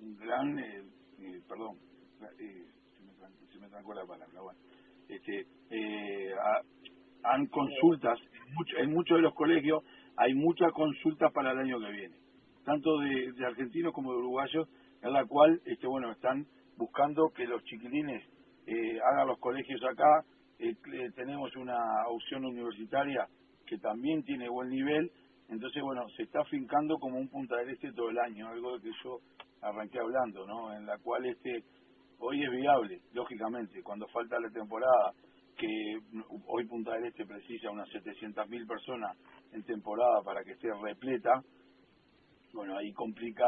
un 0.00 0.16
gran, 0.16 0.58
eh, 0.58 0.82
eh, 1.18 1.42
perdón, 1.48 1.78
se, 2.18 3.58
me, 3.58 3.68
trancó 3.68 3.94
la 3.94 4.06
palabra, 4.06 4.40
bueno, 4.40 4.58
este, 5.08 5.46
han 7.24 7.46
consultas, 7.46 8.18
en, 8.78 8.92
muchos 8.92 9.16
de 9.16 9.22
los 9.22 9.34
colegios 9.34 9.82
hay 10.16 10.34
muchas 10.34 10.72
consultas 10.72 11.32
para 11.32 11.52
el 11.52 11.58
año 11.58 11.80
que 11.80 11.90
viene, 11.90 12.16
tanto 12.64 12.98
de, 13.00 13.32
de 13.32 13.46
argentinos 13.46 13.92
como 13.92 14.12
de 14.12 14.18
uruguayos, 14.18 14.68
en 15.02 15.12
la 15.12 15.24
cual, 15.24 15.60
este, 15.64 15.86
bueno, 15.86 16.12
están 16.12 16.46
buscando 16.76 17.30
que 17.34 17.46
los 17.46 17.62
chiquilines 17.64 18.22
hagan 19.02 19.28
los 19.28 19.38
colegios 19.38 19.80
acá, 19.84 20.24
eh, 20.58 20.74
tenemos 21.14 21.54
una 21.56 21.76
opción 22.08 22.44
universitaria 22.44 23.26
que 23.66 23.78
también 23.78 24.22
tiene 24.22 24.48
buen 24.48 24.68
nivel, 24.68 25.10
entonces 25.48 25.82
bueno, 25.82 26.06
se 26.16 26.22
está 26.22 26.44
fincando 26.44 26.96
como 26.98 27.18
un 27.18 27.28
Punta 27.28 27.56
del 27.56 27.70
Este 27.70 27.92
todo 27.92 28.10
el 28.10 28.18
año, 28.18 28.48
algo 28.48 28.78
de 28.78 28.82
que 28.82 28.90
yo 29.02 29.18
arranqué 29.60 29.98
hablando, 29.98 30.46
¿no? 30.46 30.74
En 30.74 30.86
la 30.86 30.98
cual 30.98 31.26
este 31.26 31.64
hoy 32.18 32.42
es 32.42 32.50
viable, 32.50 33.00
lógicamente, 33.12 33.82
cuando 33.82 34.06
falta 34.08 34.38
la 34.40 34.50
temporada, 34.50 35.12
que 35.56 35.98
hoy 36.46 36.66
Punta 36.66 36.92
del 36.94 37.06
Este 37.06 37.26
precisa 37.26 37.70
unas 37.70 37.88
700.000 37.88 38.66
personas 38.66 39.16
en 39.52 39.62
temporada 39.64 40.22
para 40.24 40.42
que 40.44 40.52
esté 40.52 40.68
repleta, 40.82 41.42
bueno, 42.52 42.76
ahí 42.76 42.92
complica 42.92 43.46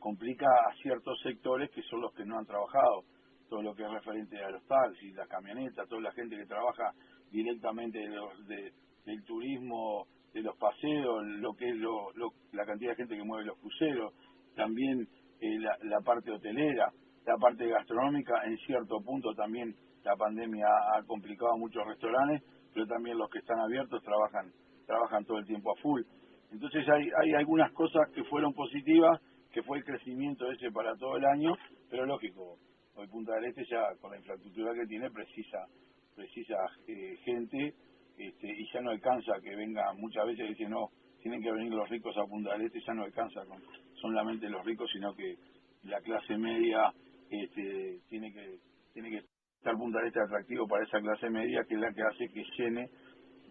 complica 0.00 0.46
a 0.46 0.74
ciertos 0.82 1.20
sectores 1.22 1.70
que 1.70 1.82
son 1.82 2.00
los 2.00 2.12
que 2.14 2.24
no 2.24 2.38
han 2.38 2.46
trabajado. 2.46 3.04
Todo 3.48 3.62
lo 3.62 3.74
que 3.74 3.84
es 3.84 3.90
referente 3.90 4.42
a 4.42 4.50
los 4.50 4.64
taxis, 4.66 5.14
las 5.14 5.28
camionetas, 5.28 5.88
toda 5.88 6.00
la 6.00 6.12
gente 6.12 6.36
que 6.36 6.46
trabaja 6.46 6.92
directamente 7.30 7.98
de, 7.98 8.72
del 9.04 9.24
turismo, 9.24 10.06
de 10.32 10.42
los 10.42 10.56
paseos, 10.56 11.24
lo 11.26 11.52
que 11.54 11.68
es 11.68 11.76
lo, 11.76 12.10
la 12.52 12.64
cantidad 12.64 12.92
de 12.92 12.96
gente 12.96 13.16
que 13.16 13.24
mueve 13.24 13.46
los 13.46 13.58
cruceros, 13.58 14.14
también 14.54 15.06
eh, 15.40 15.58
la, 15.58 16.00
parte 16.00 16.30
hotelera, 16.30 16.92
la 17.26 17.36
parte 17.36 17.66
gastronómica, 17.68 18.44
en 18.44 18.56
cierto 18.58 19.00
punto 19.04 19.34
también 19.34 19.74
la 20.04 20.16
pandemia 20.16 20.66
ha 20.94 21.02
complicado 21.04 21.52
a 21.52 21.58
muchos 21.58 21.86
restaurantes, 21.86 22.42
pero 22.72 22.86
también 22.86 23.18
los 23.18 23.28
que 23.30 23.38
están 23.38 23.58
abiertos 23.60 24.02
trabajan 24.02 24.52
trabajan 24.86 25.24
todo 25.24 25.38
el 25.38 25.46
tiempo 25.46 25.70
a 25.70 25.80
full. 25.80 26.02
Entonces 26.50 26.84
hay, 26.88 27.08
hay 27.22 27.34
algunas 27.34 27.70
cosas 27.72 28.10
que 28.12 28.24
fueron 28.24 28.52
positivas, 28.52 29.20
que 29.52 29.62
fue 29.62 29.78
el 29.78 29.84
crecimiento 29.84 30.50
ese 30.50 30.70
para 30.72 30.96
todo 30.96 31.16
el 31.16 31.24
año, 31.24 31.54
pero 31.88 32.06
lógico, 32.06 32.58
hoy 32.94 33.06
Punta 33.06 33.34
del 33.34 33.46
Este 33.46 33.64
ya 33.70 33.82
con 34.00 34.10
la 34.10 34.18
infraestructura 34.18 34.74
que 34.74 34.86
tiene 34.86 35.10
precisa 35.10 35.66
precisa 36.14 36.56
eh, 36.86 37.16
gente 37.24 37.74
este, 38.18 38.48
y 38.48 38.72
ya 38.72 38.80
no 38.80 38.90
alcanza 38.90 39.32
que 39.42 39.54
venga, 39.54 39.92
muchas 39.94 40.26
veces 40.26 40.48
dicen 40.48 40.70
no, 40.70 40.88
tienen 41.22 41.40
que 41.40 41.52
venir 41.52 41.72
los 41.72 41.88
ricos 41.88 42.16
a 42.18 42.26
Punta 42.26 42.52
del 42.52 42.62
Este, 42.62 42.80
ya 42.80 42.94
no 42.94 43.04
alcanza 43.04 43.44
con 43.46 43.62
solamente 43.94 44.48
los 44.48 44.64
ricos, 44.64 44.90
sino 44.92 45.14
que 45.14 45.36
la 45.84 46.00
clase 46.00 46.36
media 46.36 46.92
este, 47.30 48.00
tiene 48.08 48.32
que 48.32 48.58
tiene 48.92 49.10
que 49.10 49.22
estar 49.60 49.76
Punta 49.76 49.98
del 49.98 50.08
Este 50.08 50.20
atractivo 50.20 50.66
para 50.66 50.84
esa 50.84 51.00
clase 51.00 51.28
media, 51.28 51.62
que 51.68 51.74
es 51.74 51.80
la 51.80 51.92
que 51.92 52.02
hace 52.02 52.28
que 52.32 52.42
llene, 52.56 52.88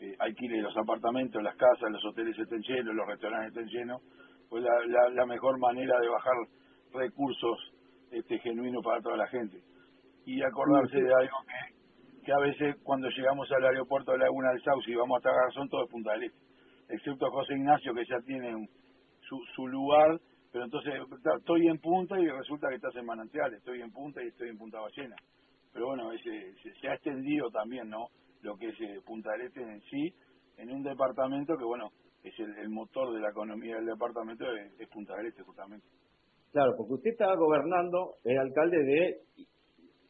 eh, 0.02 0.16
alquile 0.18 0.60
los 0.62 0.76
apartamentos, 0.76 1.42
las 1.44 1.56
casas, 1.56 1.92
los 1.92 2.04
hoteles 2.04 2.38
estén 2.38 2.62
llenos, 2.62 2.96
los 2.96 3.06
restaurantes 3.06 3.50
estén 3.50 3.68
llenos, 3.68 4.02
pues 4.50 4.64
la, 4.64 5.10
la, 5.12 5.26
mejor 5.28 5.60
manera 5.60 6.00
de 6.00 6.10
bajar 6.10 6.34
recursos 6.94 7.60
este, 8.10 8.40
genuinos 8.40 8.84
para 8.84 9.02
toda 9.02 9.18
la 9.18 9.28
gente. 9.28 9.62
Y 10.26 10.42
acordarse 10.42 10.98
de 10.98 11.14
algo 11.14 11.38
que, 11.46 12.26
que 12.26 12.34
a 12.34 12.40
veces 12.40 12.76
cuando 12.82 13.08
llegamos 13.10 13.48
al 13.52 13.66
aeropuerto 13.66 14.12
de 14.12 14.18
Laguna 14.18 14.50
del 14.50 14.64
Sauce 14.64 14.90
y 14.90 14.96
vamos 14.96 15.18
hasta 15.18 15.30
Garzón, 15.32 15.70
todo 15.70 15.84
es 15.84 15.92
Punta 15.92 16.14
del 16.14 16.24
Este, 16.24 16.40
excepto 16.90 17.30
José 17.30 17.54
Ignacio 17.54 17.94
que 17.94 18.06
ya 18.06 18.18
tiene 18.26 18.68
su, 19.22 19.38
su 19.54 19.68
lugar, 19.68 20.20
pero 20.52 20.66
entonces 20.66 20.92
estoy 21.38 21.68
en 21.68 21.78
Punta 21.78 22.20
y 22.20 22.28
resulta 22.28 22.70
que 22.70 22.76
estás 22.78 22.96
en 22.96 23.06
Manantiales, 23.06 23.60
estoy 23.60 23.82
en 23.82 23.92
Punta 23.92 24.24
y 24.24 24.30
estoy 24.30 24.50
en 24.50 24.58
Punta 24.58 24.80
Ballena. 24.80 25.16
Pero 25.74 25.88
bueno, 25.88 26.12
ese, 26.12 26.54
se, 26.80 26.88
ha 26.88 26.96
extendido 26.96 27.50
también, 27.52 27.90
¿no? 27.90 28.08
Lo 28.42 28.58
que 28.58 28.70
es 28.70 28.82
eh, 28.82 29.00
Punta 29.06 29.32
del 29.34 29.48
Este 29.48 29.62
en 29.62 29.82
sí, 29.82 30.14
en 30.58 30.72
un 30.72 30.84
departamento 30.84 31.58
que, 31.58 31.64
bueno, 31.64 31.92
es 32.24 32.34
el, 32.40 32.70
motor 32.70 33.14
de 33.14 33.22
la 33.22 33.30
economía 33.30 33.76
del 33.76 33.86
departamento 33.86 34.46
es, 34.54 34.88
Punta 34.90 35.16
del 35.16 35.28
Este 35.28 35.44
justamente. 35.44 35.86
Claro, 36.52 36.74
porque 36.78 36.94
usted 36.94 37.12
estaba 37.12 37.36
gobernando, 37.36 38.16
es 38.24 38.38
alcalde 38.38 38.84
de 38.84 39.22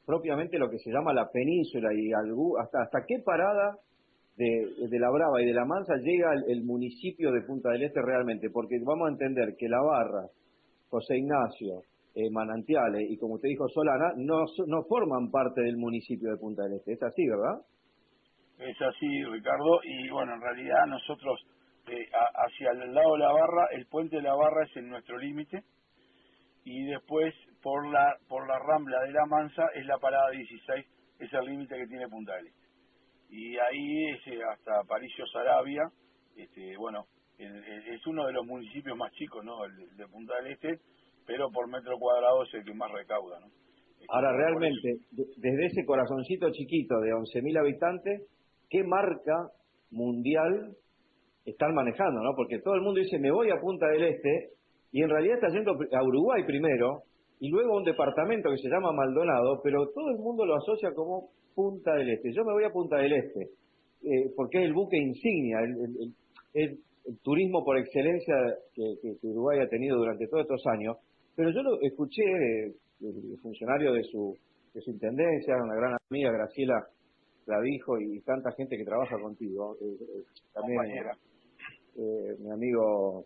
propiamente 0.06 0.58
lo 0.58 0.70
que 0.70 0.80
se 0.80 0.90
llama 0.90 1.14
la 1.14 1.30
península 1.30 1.94
y 1.94 2.12
hasta 2.14 2.82
hasta 2.82 3.06
qué 3.06 3.20
parada 3.24 3.78
de, 4.40 4.88
de, 4.88 5.00
la 5.00 5.12
Brava 5.12 5.42
y 5.42 5.46
de 5.46 5.54
la 5.54 5.66
Mansa 5.66 5.96
llega 5.98 6.32
el, 6.48 6.64
municipio 6.64 7.32
de 7.32 7.42
Punta 7.42 7.72
del 7.72 7.84
Este 7.84 8.02
realmente, 8.02 8.50
porque 8.50 8.80
vamos 8.82 9.10
a 9.10 9.12
entender 9.12 9.56
que 9.58 9.68
La 9.68 9.82
Barra, 9.82 10.30
José 10.90 11.18
Ignacio, 11.18 11.82
eh, 12.16 12.30
Manantiales 12.32 13.10
y 13.10 13.18
como 13.18 13.36
usted 13.36 13.50
dijo 13.50 13.68
Solana, 13.70 14.14
no, 14.18 14.44
no 14.68 14.84
forman 14.84 15.30
parte 15.32 15.62
del 15.62 15.78
municipio 15.78 16.32
de 16.32 16.38
Punta 16.38 16.64
del 16.64 16.74
Este, 16.74 16.94
es 16.94 17.04
así, 17.04 17.28
¿verdad? 17.28 17.62
Es 18.60 18.82
así, 18.82 19.24
Ricardo, 19.24 19.80
y 19.84 20.10
bueno, 20.10 20.34
en 20.34 20.42
realidad 20.42 20.86
nosotros 20.88 21.40
hacia 22.36 22.72
el 22.72 22.94
lado 22.94 23.14
de 23.14 23.20
la 23.20 23.32
barra, 23.32 23.68
el 23.72 23.86
puente 23.88 24.18
de 24.18 24.22
la 24.22 24.36
barra 24.36 24.66
es 24.66 24.76
en 24.78 24.90
nuestro 24.90 25.18
límite 25.18 25.64
y 26.64 26.86
después 26.86 27.34
por 27.62 27.88
la 27.92 28.16
por 28.28 28.48
la 28.48 28.60
rambla 28.60 29.02
de 29.02 29.12
la 29.12 29.26
Mansa 29.26 29.64
es 29.76 29.86
la 29.86 29.98
parada 29.98 30.30
16, 30.32 30.86
es 31.20 31.34
el 31.34 31.46
límite 31.46 31.76
que 31.76 31.88
tiene 31.88 32.08
Punta 32.08 32.36
del 32.36 32.48
Este. 32.48 32.68
Y 33.30 33.58
ahí 33.58 34.10
es 34.10 34.28
eh, 34.28 34.40
hasta 34.52 34.84
Parillo 34.88 35.26
Sarabia, 35.28 35.84
este, 36.36 36.76
bueno, 36.78 37.06
es 37.38 38.06
uno 38.06 38.26
de 38.26 38.34
los 38.34 38.46
municipios 38.46 38.98
más 38.98 39.12
chicos, 39.14 39.44
¿no? 39.46 39.64
El 39.66 39.96
de 39.96 40.08
Punta 40.08 40.36
del 40.42 40.54
Este, 40.54 40.80
pero 41.30 41.52
por 41.52 41.70
metro 41.70 41.96
cuadrado 42.00 42.42
es 42.42 42.52
el 42.56 42.66
que 42.66 42.74
más 42.74 42.92
recauda, 42.92 43.40
¿no? 43.40 43.48
Ahora, 44.12 44.36
realmente, 44.36 44.98
desde 45.12 45.66
ese 45.68 45.86
corazoncito 45.86 46.50
chiquito 46.52 47.00
de 47.00 47.12
11.000 47.12 47.60
habitantes, 47.60 48.28
¿qué 48.68 48.84
marca 48.84 49.52
mundial 49.92 50.76
están 51.46 51.76
manejando, 51.76 52.24
¿no? 52.24 52.34
Porque 52.36 52.58
todo 52.60 52.74
el 52.74 52.82
mundo 52.82 53.00
dice, 53.00 53.20
me 53.20 53.30
voy 53.30 53.52
a 53.52 53.62
Punta 53.62 53.86
del 53.90 54.06
Este, 54.06 54.50
y 54.92 55.04
en 55.04 55.10
realidad 55.10 55.36
está 55.36 55.50
yendo 55.50 55.74
a 55.74 56.04
Uruguay 56.04 56.44
primero, 56.48 57.04
y 57.40 57.50
luego 57.50 57.74
a 57.74 57.78
un 57.78 57.84
departamento 57.84 58.50
que 58.50 58.58
se 58.58 58.70
llama 58.70 58.92
Maldonado, 58.92 59.62
pero 59.64 59.88
todo 59.94 60.10
el 60.10 60.18
mundo 60.18 60.44
lo 60.48 60.56
asocia 60.56 60.92
como 60.96 61.30
Punta 61.54 61.94
del 61.94 62.10
Este. 62.10 62.34
Yo 62.34 62.44
me 62.44 62.54
voy 62.54 62.64
a 62.64 62.72
Punta 62.72 62.98
del 62.98 63.14
Este, 63.14 63.42
eh, 64.02 64.32
porque 64.36 64.58
es 64.58 64.66
el 64.66 64.74
buque 64.74 64.98
insignia, 64.98 65.60
el, 66.54 66.80
turismo 67.24 67.64
por 67.64 67.78
excelencia 67.78 68.36
que, 68.74 69.18
Uruguay 69.24 69.60
ha 69.60 69.70
tenido 69.70 69.98
durante 69.98 70.28
todos 70.28 70.44
estos 70.44 70.62
años. 70.68 70.98
Pero 71.40 71.52
yo 71.52 71.62
lo 71.64 71.80
escuché 71.80 72.22
del 73.00 73.40
funcionario 73.42 73.94
de 73.94 74.04
su, 74.04 74.36
de 74.74 74.82
su 74.82 74.92
intendencia, 74.92 75.56
una 75.56 75.74
gran 75.74 75.96
amiga, 76.10 76.34
Graciela 76.34 76.86
la 77.46 77.62
dijo, 77.62 77.98
y 77.98 78.20
tanta 78.24 78.52
gente 78.52 78.76
que 78.76 78.84
trabaja 78.84 79.18
contigo. 79.18 79.78
Eh, 79.80 79.86
eh, 79.86 80.24
también 80.54 80.82
eh, 81.96 82.36
mi 82.40 82.52
amigo 82.52 83.24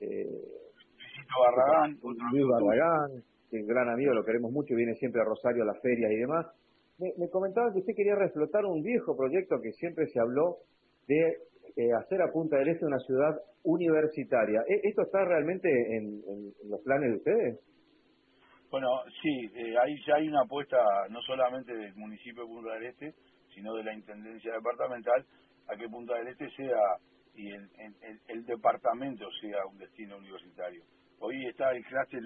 eh, 0.00 0.40
Barragán, 1.38 1.98
Luis 2.32 2.46
Barragán, 2.48 3.22
que 3.50 3.58
es 3.58 3.66
gran 3.66 3.90
amigo, 3.90 4.14
lo 4.14 4.24
queremos 4.24 4.50
mucho, 4.50 4.74
viene 4.74 4.94
siempre 4.94 5.20
a 5.20 5.26
Rosario 5.26 5.62
a 5.64 5.66
las 5.66 5.82
ferias 5.82 6.12
y 6.12 6.16
demás. 6.16 6.46
Me, 6.98 7.28
comentaba 7.28 7.70
que 7.74 7.80
usted 7.80 7.92
quería 7.94 8.14
reflotar 8.14 8.64
un 8.64 8.82
viejo 8.82 9.14
proyecto 9.14 9.60
que 9.60 9.72
siempre 9.72 10.06
se 10.06 10.18
habló 10.18 10.60
de 11.06 11.36
eh, 11.80 11.92
hacer 11.94 12.20
a 12.20 12.30
Punta 12.32 12.58
del 12.58 12.68
Este 12.68 12.84
una 12.84 12.98
ciudad 12.98 13.40
universitaria. 13.62 14.60
¿E, 14.68 14.88
¿Esto 14.88 15.02
está 15.02 15.24
realmente 15.24 15.68
en, 15.96 16.52
los 16.68 16.80
planes 16.82 17.10
de 17.10 17.16
ustedes? 17.16 17.60
Bueno, 18.70 18.88
sí, 19.22 19.50
eh, 19.54 19.74
ahí 19.82 19.96
ya 20.06 20.16
hay 20.16 20.28
una 20.28 20.42
apuesta 20.42 20.76
no 21.08 21.20
solamente 21.22 21.74
del 21.74 21.94
municipio 21.94 22.42
de 22.42 22.48
Punta 22.48 22.74
del 22.74 22.86
Este, 22.86 23.14
sino 23.54 23.74
de 23.74 23.84
la 23.84 23.94
Intendencia 23.94 24.52
Departamental, 24.52 25.24
a 25.68 25.76
que 25.76 25.88
Punta 25.88 26.14
del 26.16 26.28
Este 26.28 26.50
sea 26.50 26.78
y 27.34 27.50
el, 27.50 27.70
el, 28.28 28.44
departamento 28.44 29.24
sea 29.40 29.64
un 29.70 29.78
destino 29.78 30.18
universitario. 30.18 30.82
Hoy 31.20 31.46
está 31.46 31.70
el 31.72 31.84
clúster 31.84 32.20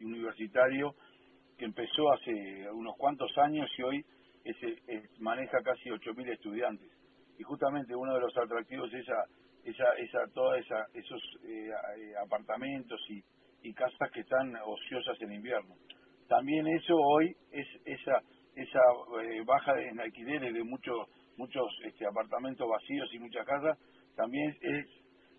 universitario 0.00 0.94
que 1.56 1.64
empezó 1.64 2.12
hace 2.12 2.70
unos 2.72 2.96
cuantos 2.98 3.30
años 3.38 3.70
y 3.78 3.82
hoy 3.82 4.04
ese, 4.44 4.76
maneja 5.20 5.62
casi 5.62 5.88
8.000 5.88 6.32
estudiantes. 6.32 6.90
Y 7.38 7.42
justamente 7.42 7.94
uno 7.94 8.14
de 8.14 8.20
los 8.20 8.36
atractivos 8.36 8.92
es 8.92 9.02
esa, 9.02 9.24
esa, 9.64 9.92
esa, 9.98 10.32
toda 10.32 10.58
esa, 10.58 10.86
esos 10.94 11.20
eh, 11.44 11.70
apartamentos 12.24 13.00
y, 13.08 13.22
y 13.62 13.72
casas 13.74 14.10
que 14.12 14.20
están 14.20 14.54
ociosas 14.64 15.20
en 15.20 15.32
invierno. 15.32 15.74
También 16.28 16.66
eso 16.68 16.96
hoy 16.96 17.36
es 17.52 17.66
esa 17.84 18.20
esa 18.56 18.80
eh, 19.20 19.42
baja 19.44 19.72
en 19.80 20.00
alquileres 20.00 20.54
de 20.54 20.62
muchos 20.62 21.08
muchos 21.36 21.64
este, 21.84 22.06
apartamentos 22.06 22.68
vacíos 22.68 23.08
y 23.12 23.18
muchas 23.18 23.44
casas 23.44 23.76
también 24.14 24.56
es 24.60 24.86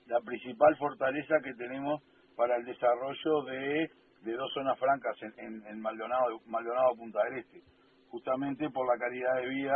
la 0.07 0.19
principal 0.21 0.75
fortaleza 0.77 1.35
que 1.43 1.53
tenemos 1.53 2.01
para 2.35 2.57
el 2.57 2.65
desarrollo 2.65 3.43
de, 3.45 3.89
de 4.21 4.33
dos 4.33 4.51
zonas 4.53 4.77
francas 4.77 5.15
en, 5.37 5.65
en, 5.65 5.79
Maldonado, 5.79 6.41
Maldonado 6.47 6.95
Punta 6.95 7.23
del 7.23 7.39
Este. 7.39 7.61
Justamente 8.09 8.69
por 8.69 8.85
la 8.87 8.99
calidad 8.99 9.35
de 9.35 9.49
vida 9.49 9.75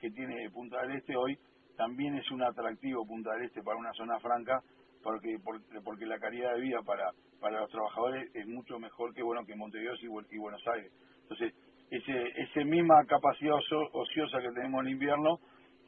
que 0.00 0.10
tiene 0.10 0.50
Punta 0.50 0.82
del 0.82 0.96
Este 0.96 1.16
hoy, 1.16 1.38
también 1.76 2.16
es 2.16 2.30
un 2.30 2.42
atractivo 2.42 3.06
Punta 3.06 3.32
del 3.32 3.44
Este 3.44 3.62
para 3.62 3.78
una 3.78 3.92
zona 3.92 4.18
franca, 4.20 4.62
porque 5.02 5.38
porque, 5.82 6.06
la 6.06 6.18
calidad 6.18 6.54
de 6.54 6.60
vida 6.60 6.82
para 6.82 7.10
para 7.40 7.60
los 7.60 7.70
trabajadores 7.70 8.30
es 8.34 8.46
mucho 8.46 8.78
mejor 8.78 9.14
que 9.14 9.22
bueno 9.22 9.44
que 9.46 9.56
Montevideo 9.56 9.94
y, 10.30 10.38
Buenos 10.38 10.62
Aires. 10.68 10.92
Entonces, 11.22 11.54
ese 11.90 12.32
esa 12.36 12.64
misma 12.64 13.04
capacidad 13.06 13.54
ociosa 13.92 14.40
que 14.40 14.52
tenemos 14.52 14.82
en 14.82 14.92
invierno, 14.92 15.38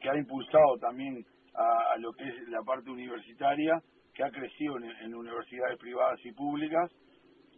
que 0.01 0.09
ha 0.09 0.17
impulsado 0.17 0.79
también 0.81 1.25
a, 1.55 1.97
lo 1.99 2.12
que 2.12 2.27
es 2.27 2.49
la 2.49 2.62
parte 2.62 2.91
universitaria, 2.91 3.81
que 4.15 4.25
ha 4.25 4.31
crecido 4.31 4.77
en, 4.79 5.15
universidades 5.15 5.79
privadas 5.79 6.19
y 6.25 6.33
públicas. 6.33 6.91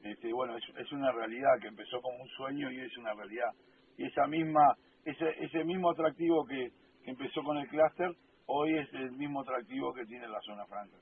Este, 0.02 0.32
bueno, 0.32 0.56
es, 0.56 0.92
una 0.92 1.10
realidad 1.12 1.50
que 1.60 1.68
empezó 1.68 2.00
como 2.02 2.22
un 2.22 2.28
sueño 2.30 2.70
y 2.70 2.80
es 2.80 2.96
una 2.98 3.14
realidad. 3.14 3.50
Y 3.96 4.06
esa 4.06 4.26
misma, 4.26 4.76
ese, 5.04 5.30
ese 5.40 5.64
mismo 5.64 5.90
atractivo 5.90 6.44
que, 6.44 6.70
empezó 7.04 7.42
con 7.42 7.58
el 7.58 7.68
clúster, 7.68 8.10
hoy 8.46 8.78
es 8.78 8.92
el 8.94 9.12
mismo 9.12 9.40
atractivo 9.42 9.92
que 9.92 10.04
tiene 10.06 10.28
la 10.28 10.40
zona 10.40 10.66
franca. 10.66 10.96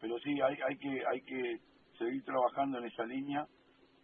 Pero 0.00 0.18
sí, 0.18 0.40
hay, 0.40 0.56
hay 0.68 0.76
que, 0.76 1.02
hay 1.06 1.20
que 1.22 1.58
seguir 1.98 2.24
trabajando 2.24 2.78
en 2.78 2.86
esa 2.86 3.04
línea. 3.04 3.46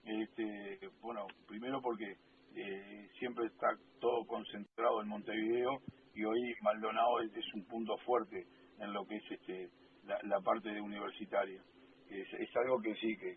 Este, 0.04 0.78
bueno, 1.02 1.26
primero 1.46 1.80
porque 1.82 2.16
eh, 2.54 3.08
siempre 3.18 3.46
está 3.46 3.68
todo 4.00 4.26
concentrado 4.26 5.02
en 5.02 5.08
Montevideo 5.08 5.80
y 6.14 6.24
hoy 6.24 6.54
Maldonado 6.62 7.20
es, 7.20 7.54
un 7.54 7.64
punto 7.66 7.96
fuerte 7.98 8.46
en 8.78 8.92
lo 8.92 9.04
que 9.06 9.16
es 9.16 9.30
este 9.30 9.68
la, 10.04 10.40
parte 10.40 10.70
de 10.70 10.80
universitaria. 10.80 11.62
Es, 12.08 12.26
es, 12.32 12.56
algo 12.56 12.80
que 12.80 12.94
sí, 12.96 13.16
que, 13.16 13.36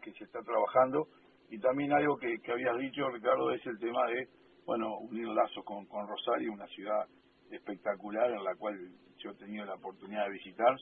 que, 0.00 0.12
se 0.12 0.24
está 0.24 0.40
trabajando 0.42 1.08
y 1.50 1.58
también 1.58 1.92
algo 1.92 2.16
que, 2.16 2.38
que 2.40 2.52
habías 2.52 2.78
dicho, 2.78 3.10
Ricardo, 3.10 3.50
es 3.50 3.66
el 3.66 3.78
tema 3.78 4.06
de, 4.06 4.28
bueno, 4.64 4.96
unir 4.98 5.26
lazos 5.28 5.64
con, 5.64 5.84
con 5.86 6.06
Rosario, 6.06 6.52
una 6.52 6.66
ciudad 6.68 7.06
espectacular 7.50 8.30
en 8.30 8.44
la 8.44 8.54
cual 8.56 8.76
yo 9.18 9.30
he 9.30 9.34
tenido 9.34 9.64
la 9.64 9.74
oportunidad 9.74 10.24
de 10.26 10.32
visitar, 10.32 10.76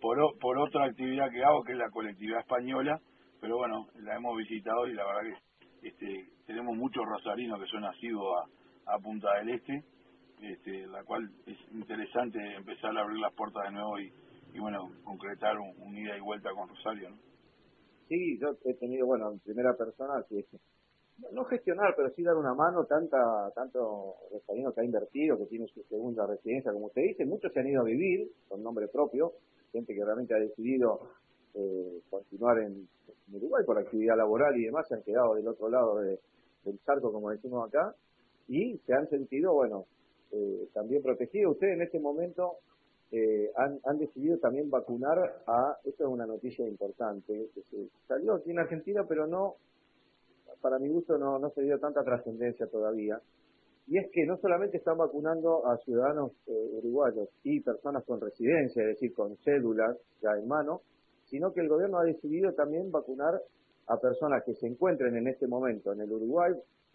por, 0.00 0.18
por 0.38 0.58
otra 0.58 0.86
actividad 0.86 1.30
que 1.30 1.44
hago, 1.44 1.62
que 1.64 1.72
es 1.72 1.78
la 1.78 1.90
colectividad 1.90 2.40
española, 2.40 3.00
pero 3.40 3.58
bueno, 3.58 3.88
la 4.00 4.16
hemos 4.16 4.36
visitado 4.36 4.86
y 4.86 4.94
la 4.94 5.04
verdad 5.04 5.22
que 5.22 5.88
este, 5.88 6.28
tenemos 6.46 6.76
muchos 6.76 7.04
rosarinos 7.04 7.60
que 7.60 7.66
son 7.66 7.82
nacidos 7.82 8.22
a, 8.86 8.98
Punta 8.98 9.34
del 9.38 9.50
Este, 9.50 9.82
este, 10.40 10.86
la 10.86 11.02
cual 11.04 11.30
es 11.46 11.56
interesante 11.72 12.38
empezar 12.54 12.96
a 12.96 13.00
abrir 13.00 13.18
las 13.18 13.34
puertas 13.34 13.64
de 13.64 13.72
nuevo 13.72 13.98
y, 13.98 14.12
y 14.54 14.58
bueno, 14.60 14.90
concretar 15.04 15.56
un, 15.58 15.96
ida 15.96 16.16
y 16.16 16.20
vuelta 16.20 16.50
con 16.52 16.68
Rosario. 16.68 17.10
¿no? 17.10 17.16
Sí, 18.08 18.38
yo 18.40 18.48
he 18.64 18.74
tenido, 18.74 19.06
bueno, 19.06 19.32
en 19.32 19.40
primera 19.40 19.74
persona, 19.76 20.14
que 20.28 20.44
no 21.32 21.44
gestionar, 21.44 21.94
pero 21.96 22.10
sí 22.10 22.22
dar 22.22 22.36
una 22.36 22.54
mano, 22.54 22.84
tanta 22.84 23.50
tanto 23.54 24.16
rosarino 24.32 24.72
que 24.72 24.80
ha 24.80 24.84
invertido, 24.84 25.38
que 25.38 25.46
tiene 25.46 25.66
su 25.68 25.82
segunda 25.84 26.26
residencia, 26.26 26.72
como 26.72 26.86
usted 26.86 27.02
dice, 27.02 27.24
muchos 27.24 27.52
se 27.52 27.60
han 27.60 27.68
ido 27.68 27.82
a 27.82 27.84
vivir 27.84 28.30
con 28.48 28.62
nombre 28.62 28.88
propio, 28.88 29.32
gente 29.72 29.94
que 29.94 30.04
realmente 30.04 30.34
ha 30.34 30.38
decidido 30.38 31.10
eh, 31.54 32.00
continuar 32.10 32.58
en, 32.58 32.88
Uruguay 33.32 33.64
por 33.64 33.78
actividad 33.78 34.16
laboral 34.16 34.54
y 34.56 34.66
demás, 34.66 34.86
se 34.86 34.94
han 34.94 35.02
quedado 35.02 35.34
del 35.34 35.48
otro 35.48 35.68
lado 35.70 35.96
del 35.96 36.18
charco, 36.84 37.10
como 37.10 37.30
decimos 37.30 37.66
acá, 37.66 37.94
y 38.48 38.76
se 38.86 38.92
han 38.92 39.08
sentido, 39.08 39.54
bueno, 39.54 39.86
eh, 40.30 40.68
también 40.74 41.02
protegidos. 41.02 41.52
Ustedes 41.52 41.74
en 41.74 41.82
este 41.82 41.98
momento 41.98 42.58
eh, 43.10 43.50
han, 43.56 43.80
han 43.84 43.98
decidido 43.98 44.38
también 44.38 44.70
vacunar 44.70 45.42
a, 45.46 45.78
esto 45.84 46.04
es 46.04 46.10
una 46.10 46.26
noticia 46.26 46.68
importante, 46.68 47.48
salió 48.06 48.34
aquí 48.34 48.50
en 48.50 48.58
Argentina, 48.58 49.04
pero 49.08 49.26
no, 49.26 49.56
para 50.64 50.78
mi 50.78 50.88
gusto 50.88 51.18
no, 51.18 51.38
no 51.38 51.50
se 51.50 51.60
dio 51.60 51.78
tanta 51.78 52.02
trascendencia 52.02 52.66
todavía, 52.68 53.20
y 53.86 53.98
es 53.98 54.10
que 54.10 54.24
no 54.24 54.38
solamente 54.38 54.78
están 54.78 54.96
vacunando 54.96 55.66
a 55.66 55.76
ciudadanos 55.84 56.32
uruguayos 56.46 57.28
y 57.42 57.60
personas 57.60 58.02
con 58.06 58.18
residencia, 58.18 58.82
es 58.82 58.88
decir, 58.96 59.12
con 59.12 59.36
cédulas 59.44 59.94
ya 60.22 60.30
en 60.40 60.48
mano, 60.48 60.80
sino 61.26 61.52
que 61.52 61.60
el 61.60 61.68
gobierno 61.68 61.98
ha 61.98 62.04
decidido 62.04 62.54
también 62.54 62.90
vacunar 62.90 63.34
a 63.88 63.98
personas 63.98 64.42
que 64.46 64.54
se 64.54 64.66
encuentren 64.66 65.14
en 65.18 65.28
este 65.28 65.46
momento 65.46 65.92
en 65.92 66.00
el 66.00 66.10
Uruguay, 66.10 66.54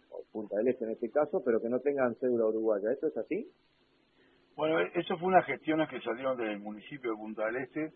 o 0.09 0.23
Punta 0.31 0.57
del 0.57 0.69
Este 0.69 0.85
en 0.85 0.91
este 0.91 1.11
caso, 1.11 1.43
pero 1.45 1.61
que 1.61 1.69
no 1.69 1.79
tengan 1.79 2.15
cédula 2.15 2.47
uruguaya. 2.47 2.91
¿Esto 2.91 3.05
es 3.05 3.17
así? 3.17 3.51
Bueno, 4.55 4.79
eso 4.95 5.15
fue 5.19 5.27
unas 5.27 5.45
gestiones 5.45 5.87
que 5.89 6.01
salieron 6.01 6.35
del 6.37 6.59
municipio 6.59 7.11
de 7.11 7.17
Punta 7.17 7.45
del 7.45 7.57
Este 7.57 7.93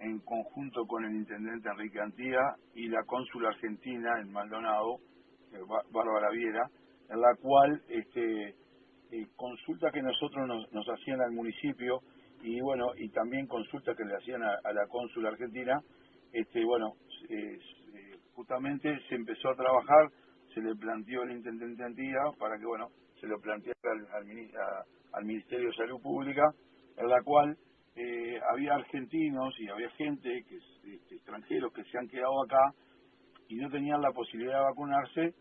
en 0.00 0.20
conjunto 0.20 0.86
con 0.86 1.04
el 1.04 1.14
intendente 1.14 1.68
Enrique 1.68 2.00
Antía 2.00 2.40
y 2.74 2.88
la 2.88 3.02
cónsula 3.04 3.48
argentina 3.48 4.20
en 4.20 4.32
Maldonado, 4.32 4.98
eh, 5.52 5.58
Bárbara 5.92 6.30
Viera, 6.30 6.68
en 7.08 7.20
la 7.20 7.34
cual 7.40 7.82
este, 7.88 8.48
eh, 9.10 9.26
consulta 9.36 9.90
que 9.90 10.02
nosotros 10.02 10.46
nos, 10.46 10.72
nos 10.72 10.86
hacían 10.88 11.20
al 11.20 11.32
municipio 11.32 12.00
y 12.42 12.60
bueno, 12.60 12.92
y 12.96 13.08
también 13.10 13.46
consultas 13.46 13.96
que 13.96 14.04
le 14.04 14.14
hacían 14.14 14.42
a, 14.42 14.72
la 14.72 14.86
cónsul 14.88 15.26
argentina, 15.26 15.80
este 16.32 16.64
bueno, 16.64 16.94
eh, 17.28 17.58
justamente 18.34 18.96
se 19.08 19.14
empezó 19.16 19.50
a 19.50 19.56
trabajar, 19.56 20.10
se 20.54 20.60
le 20.60 20.74
planteó 20.76 21.24
el 21.24 21.32
intendente 21.32 21.82
Antía 21.82 22.20
para 22.38 22.58
que 22.58 22.66
bueno, 22.66 22.90
se 23.20 23.26
lo 23.26 23.40
planteara 23.40 23.74
al, 25.12 25.24
Ministerio 25.24 25.68
de 25.68 25.74
Salud 25.74 26.00
Pública, 26.00 26.44
en 26.96 27.08
la 27.08 27.20
cual 27.22 27.56
eh, 27.98 28.40
había 28.52 28.74
argentinos 28.74 29.54
y 29.58 29.68
había 29.68 29.90
gente, 29.90 30.44
que 30.48 30.56
este, 30.56 31.14
extranjeros 31.16 31.72
que 31.72 31.84
se 31.84 31.98
han 31.98 32.08
quedado 32.08 32.42
acá 32.44 32.72
y 33.48 33.56
no 33.56 33.70
tenían 33.70 34.00
la 34.00 34.12
posibilidad 34.12 34.58
de 34.58 34.64
vacunarse 34.64 35.34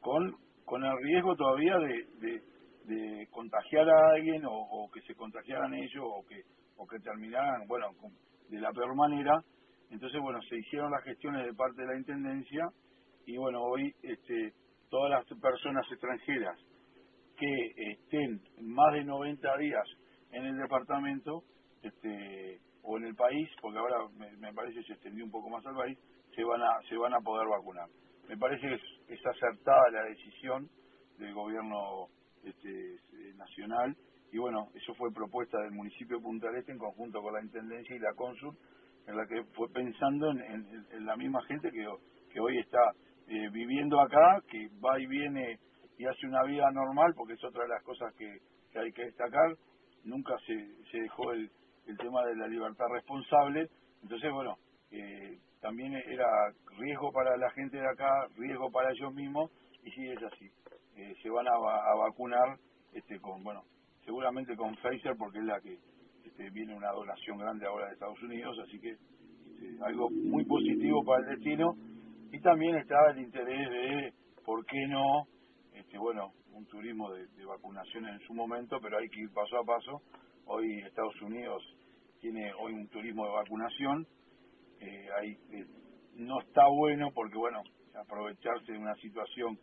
con, 0.00 0.36
con 0.64 0.84
el 0.84 0.96
riesgo 1.02 1.34
todavía 1.36 1.76
de 1.78 2.56
de 2.86 3.26
contagiar 3.30 3.88
a 3.88 4.14
alguien 4.14 4.42
o, 4.46 4.88
que 4.92 5.00
se 5.02 5.14
contagiaran 5.14 5.74
ellos 5.74 6.04
o 6.04 6.24
que 6.26 6.42
o 6.78 6.86
que 6.86 6.98
terminaran 7.00 7.66
bueno 7.66 7.88
de 8.48 8.60
la 8.60 8.70
peor 8.70 8.94
manera. 8.94 9.40
Entonces 9.90 10.20
bueno 10.20 10.40
se 10.48 10.56
hicieron 10.56 10.90
las 10.90 11.02
gestiones 11.04 11.46
de 11.46 11.54
parte 11.54 11.82
de 11.82 11.88
la 11.88 11.98
intendencia 11.98 12.68
y 13.26 13.36
bueno 13.36 13.62
hoy 13.62 13.92
este 14.02 14.52
todas 14.88 15.10
las 15.10 15.40
personas 15.40 15.84
extranjeras 15.90 16.58
que 17.36 17.92
estén 17.92 18.40
más 18.62 18.92
de 18.94 19.04
90 19.04 19.56
días 19.58 19.84
en 20.30 20.44
el 20.44 20.56
departamento 20.56 21.42
este 21.82 22.60
o 22.82 22.96
en 22.98 23.04
el 23.06 23.14
país 23.14 23.48
porque 23.60 23.78
ahora 23.78 23.96
me, 24.16 24.52
parece 24.52 24.80
que 24.80 24.86
se 24.86 24.92
extendió 24.94 25.24
un 25.24 25.30
poco 25.30 25.48
más 25.48 25.64
al 25.66 25.74
país 25.74 25.98
se 26.34 26.44
van 26.44 26.62
a 26.62 26.80
se 26.88 26.96
van 26.96 27.14
a 27.14 27.20
poder 27.20 27.48
vacunar. 27.48 27.88
Me 28.28 28.36
parece 28.36 28.66
que 28.68 29.14
es, 29.14 29.26
acertada 29.26 29.90
la 29.90 30.04
decisión 30.04 30.68
del 31.18 31.32
gobierno 31.34 32.08
este, 32.44 32.98
nacional 33.36 33.96
y 34.32 34.38
bueno, 34.38 34.68
eso 34.74 34.94
fue 34.94 35.12
propuesta 35.12 35.58
del 35.62 35.72
municipio 35.72 36.18
de 36.18 36.22
Punta 36.22 36.48
del 36.48 36.58
Este 36.58 36.72
en 36.72 36.78
conjunto 36.78 37.22
con 37.22 37.32
la 37.32 37.42
Intendencia 37.42 37.94
y 37.94 38.00
la 38.00 38.12
Cónsul, 38.14 38.56
en 39.06 39.16
la 39.16 39.26
que 39.26 39.42
fue 39.54 39.68
pensando 39.70 40.30
en, 40.30 41.06
la 41.06 41.16
misma 41.16 41.42
gente 41.44 41.70
que, 41.70 41.86
que 42.32 42.40
hoy 42.40 42.58
está 42.58 42.90
eh, 43.28 43.48
viviendo 43.50 44.00
acá, 44.00 44.42
que 44.48 44.68
va 44.84 45.00
y 45.00 45.06
viene 45.06 45.58
y 45.98 46.06
hace 46.06 46.26
una 46.26 46.42
vida 46.42 46.70
normal, 46.72 47.14
porque 47.16 47.34
es 47.34 47.44
otra 47.44 47.62
de 47.62 47.68
las 47.70 47.82
cosas 47.82 48.14
que, 48.14 48.38
hay 48.78 48.92
que 48.92 49.04
destacar, 49.04 49.56
nunca 50.04 50.36
se, 50.46 50.84
se 50.90 50.98
dejó 50.98 51.32
el, 51.32 51.50
el 51.86 51.96
tema 51.98 52.24
de 52.24 52.36
la 52.36 52.48
libertad 52.48 52.86
responsable, 52.92 53.68
entonces 54.02 54.30
bueno, 54.32 54.56
eh, 54.90 55.38
también 55.60 55.94
era 55.94 56.26
riesgo 56.78 57.10
para 57.12 57.36
la 57.36 57.50
gente 57.50 57.76
de 57.76 57.88
acá, 57.88 58.26
riesgo 58.36 58.70
para 58.70 58.90
ellos 58.90 59.12
mismos, 59.14 59.50
y 59.84 59.90
sí 59.90 60.08
es 60.08 60.22
así. 60.22 60.50
Eh, 60.96 61.14
se 61.22 61.30
van 61.30 61.46
a, 61.46 61.56
vacunar 61.96 62.58
este 62.92 63.20
con, 63.20 63.42
bueno, 63.42 63.62
seguramente 64.04 64.56
con 64.56 64.74
Pfizer 64.76 65.14
porque 65.18 65.38
es 65.38 65.44
la 65.44 65.60
que 65.60 65.78
este, 66.24 66.50
viene 66.50 66.74
una 66.74 66.90
donación 66.90 67.38
grande 67.38 67.66
ahora 67.66 67.86
de 67.86 67.92
Estados 67.94 68.22
Unidos, 68.22 68.56
así 68.66 68.78
que 68.80 68.90
este, 68.90 69.84
algo 69.84 70.10
muy 70.10 70.44
positivo 70.44 71.04
para 71.04 71.22
el 71.24 71.36
destino. 71.36 71.74
Y 72.32 72.40
también 72.40 72.76
está 72.76 73.10
el 73.10 73.18
interés 73.18 73.70
de, 73.70 74.12
¿por 74.44 74.64
qué 74.66 74.86
no? 74.88 75.26
Este, 75.72 75.98
bueno, 75.98 76.32
un 76.52 76.66
turismo 76.66 77.12
de, 77.12 77.26
vacunación 77.44 78.08
en 78.08 78.18
su 78.20 78.34
momento, 78.34 78.78
pero 78.82 78.98
hay 78.98 79.08
que 79.08 79.20
ir 79.20 79.30
paso 79.32 79.58
a 79.58 79.64
paso. 79.64 80.02
Hoy 80.46 80.80
Estados 80.80 81.20
Unidos 81.22 81.62
tiene 82.26 82.52
hoy 82.54 82.72
un 82.72 82.88
turismo 82.88 83.24
de 83.24 83.32
vacunación. 83.34 84.04
Eh, 84.80 85.08
eh, 85.52 85.66
no 86.14 86.40
está 86.40 86.66
bueno 86.66 87.10
porque, 87.14 87.38
bueno, 87.38 87.62
aprovecharse 87.94 88.72
de 88.72 88.78
una 88.78 88.96
situación 88.96 89.56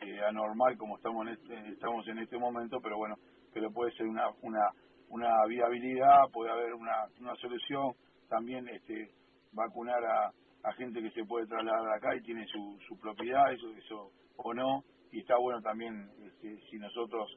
eh, 0.00 0.20
anormal 0.22 0.76
como 0.78 0.96
estamos 0.96 1.26
en 1.26 1.32
este, 1.32 1.72
estamos 1.72 2.06
en 2.06 2.18
este 2.18 2.38
momento, 2.38 2.78
pero 2.80 2.98
bueno, 2.98 3.16
pero 3.52 3.72
puede 3.72 3.90
ser 3.96 4.06
una 4.06 4.30
una 4.42 4.60
una 5.08 5.44
viabilidad, 5.46 6.30
puede 6.32 6.52
haber 6.52 6.74
una, 6.74 7.06
una 7.20 7.34
solución, 7.36 7.94
también 8.28 8.68
este 8.68 9.10
vacunar 9.52 10.04
a, 10.04 10.32
a 10.62 10.72
gente 10.74 11.02
que 11.02 11.10
se 11.10 11.24
puede 11.24 11.46
trasladar 11.46 11.96
acá 11.96 12.14
y 12.14 12.22
tiene 12.22 12.46
su, 12.46 12.78
su 12.86 12.96
propiedad, 13.00 13.52
eso 13.52 13.68
eso 13.76 14.12
o 14.36 14.54
no, 14.54 14.84
y 15.10 15.18
está 15.18 15.36
bueno 15.36 15.60
también 15.62 16.10
este, 16.24 16.60
si 16.70 16.78
nosotros 16.78 17.28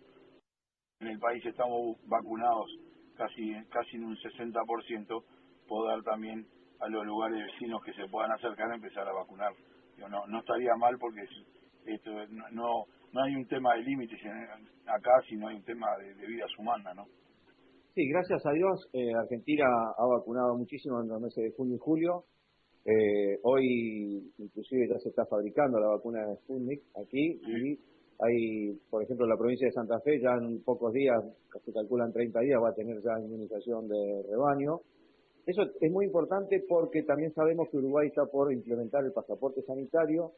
en 0.99 1.07
el 1.07 1.19
país 1.19 1.43
estamos 1.45 1.97
vacunados 2.07 2.69
casi 3.17 3.53
casi 3.69 3.97
en 3.97 4.05
un 4.05 4.15
60%, 4.15 5.23
poder 5.67 6.03
también 6.03 6.45
a 6.79 6.87
los 6.87 7.05
lugares 7.05 7.43
vecinos 7.51 7.83
que 7.83 7.93
se 7.93 8.07
puedan 8.07 8.31
acercar 8.31 8.71
a 8.71 8.75
empezar 8.75 9.07
a 9.07 9.13
vacunar. 9.13 9.51
no, 9.97 10.27
no 10.27 10.39
estaría 10.39 10.75
mal 10.75 10.97
porque 10.99 11.21
esto 11.85 12.11
no, 12.51 12.85
no 13.13 13.23
hay 13.23 13.35
un 13.35 13.47
tema 13.47 13.75
de 13.75 13.83
límites 13.83 14.19
acá, 14.85 15.21
sino 15.29 15.47
hay 15.47 15.55
un 15.55 15.63
tema 15.63 15.87
de, 15.97 16.27
vidas 16.27 16.51
humanas, 16.57 16.95
¿no? 16.95 17.05
Sí, 17.95 18.07
gracias 18.09 18.45
a 18.45 18.51
Dios, 18.51 18.89
eh, 18.93 19.11
Argentina 19.15 19.65
ha 19.97 20.05
vacunado 20.05 20.55
muchísimo 20.55 21.01
en 21.01 21.07
los 21.07 21.19
meses 21.19 21.43
de 21.43 21.51
junio 21.51 21.75
y 21.75 21.79
julio. 21.79 22.25
Eh, 22.85 23.39
hoy, 23.43 24.31
inclusive, 24.37 24.87
ya 24.87 24.99
se 24.99 25.09
está 25.09 25.25
fabricando 25.25 25.79
la 25.79 25.89
vacuna 25.89 26.25
de 26.25 26.35
Sputnik 26.37 26.83
aquí 26.95 27.41
y 27.41 27.79
hay, 28.19 28.73
por 28.89 29.03
ejemplo, 29.03 29.27
la 29.27 29.37
provincia 29.37 29.67
de 29.67 29.73
Santa 29.73 29.99
Fe, 29.99 30.19
ya 30.19 30.33
en 30.33 30.61
pocos 30.63 30.93
días, 30.93 31.23
se 31.63 31.71
calculan 31.71 32.11
30 32.11 32.39
días, 32.41 32.61
va 32.61 32.69
a 32.69 32.75
tener 32.75 33.01
ya 33.01 33.19
inmunización 33.19 33.87
de 33.87 34.23
rebaño. 34.29 34.81
Eso 35.45 35.63
es 35.79 35.91
muy 35.91 36.05
importante 36.05 36.63
porque 36.67 37.03
también 37.03 37.33
sabemos 37.33 37.69
que 37.69 37.77
Uruguay 37.77 38.07
está 38.07 38.25
por 38.25 38.51
implementar 38.51 39.05
el 39.05 39.13
pasaporte 39.13 39.61
sanitario 39.61 40.31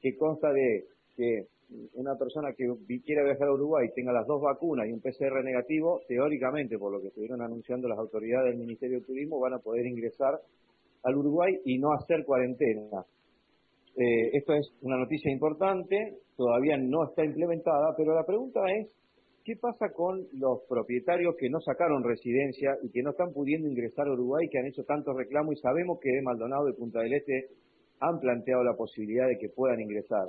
que 0.00 0.16
consta 0.16 0.52
de 0.52 0.86
que 1.16 1.46
una 1.94 2.16
persona 2.16 2.52
que 2.52 2.66
quiera 3.04 3.24
viajar 3.24 3.48
a 3.48 3.52
Uruguay 3.52 3.88
tenga 3.94 4.12
las 4.12 4.26
dos 4.26 4.40
vacunas 4.40 4.86
y 4.86 4.92
un 4.92 5.00
PCR 5.00 5.42
negativo, 5.42 6.00
teóricamente, 6.06 6.78
por 6.78 6.92
lo 6.92 7.00
que 7.00 7.08
estuvieron 7.08 7.42
anunciando 7.42 7.88
las 7.88 7.98
autoridades 7.98 8.50
del 8.50 8.58
Ministerio 8.58 9.00
de 9.00 9.06
Turismo, 9.06 9.40
van 9.40 9.54
a 9.54 9.58
poder 9.58 9.86
ingresar 9.86 10.40
al 11.02 11.16
Uruguay 11.16 11.58
y 11.64 11.78
no 11.78 11.92
hacer 11.92 12.24
cuarentena. 12.24 13.04
Eh, 13.96 14.30
esto 14.32 14.54
es 14.54 14.72
una 14.80 14.96
noticia 14.96 15.30
importante, 15.30 16.18
todavía 16.36 16.76
no 16.78 17.04
está 17.04 17.24
implementada, 17.24 17.94
pero 17.96 18.14
la 18.14 18.24
pregunta 18.24 18.60
es, 18.72 18.88
¿qué 19.44 19.56
pasa 19.56 19.90
con 19.92 20.26
los 20.32 20.60
propietarios 20.68 21.34
que 21.36 21.50
no 21.50 21.60
sacaron 21.60 22.02
residencia 22.02 22.76
y 22.82 22.90
que 22.90 23.02
no 23.02 23.10
están 23.10 23.32
pudiendo 23.32 23.68
ingresar 23.68 24.08
a 24.08 24.12
Uruguay, 24.12 24.48
que 24.48 24.58
han 24.58 24.66
hecho 24.66 24.84
tantos 24.84 25.14
reclamos 25.14 25.54
y 25.54 25.60
sabemos 25.60 25.98
que 26.00 26.10
de 26.10 26.22
Maldonado 26.22 26.68
y 26.68 26.72
Punta 26.72 27.00
del 27.00 27.12
Este 27.12 27.48
han 28.00 28.18
planteado 28.18 28.64
la 28.64 28.74
posibilidad 28.74 29.28
de 29.28 29.38
que 29.38 29.50
puedan 29.50 29.80
ingresar. 29.80 30.28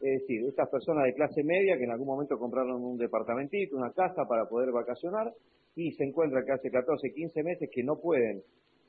Es 0.00 0.20
decir, 0.22 0.46
estas 0.46 0.70
personas 0.70 1.04
de 1.04 1.14
clase 1.14 1.42
media 1.42 1.76
que 1.76 1.84
en 1.84 1.90
algún 1.90 2.06
momento 2.06 2.38
compraron 2.38 2.82
un 2.82 2.96
departamentito, 2.96 3.76
una 3.76 3.92
casa 3.92 4.24
para 4.26 4.46
poder 4.48 4.72
vacacionar 4.72 5.32
y 5.74 5.92
se 5.92 6.04
encuentran 6.04 6.44
que 6.46 6.52
hace 6.52 6.70
14, 6.70 7.12
15 7.12 7.42
meses 7.42 7.68
que 7.70 7.82
no 7.82 7.96
pueden 8.00 8.42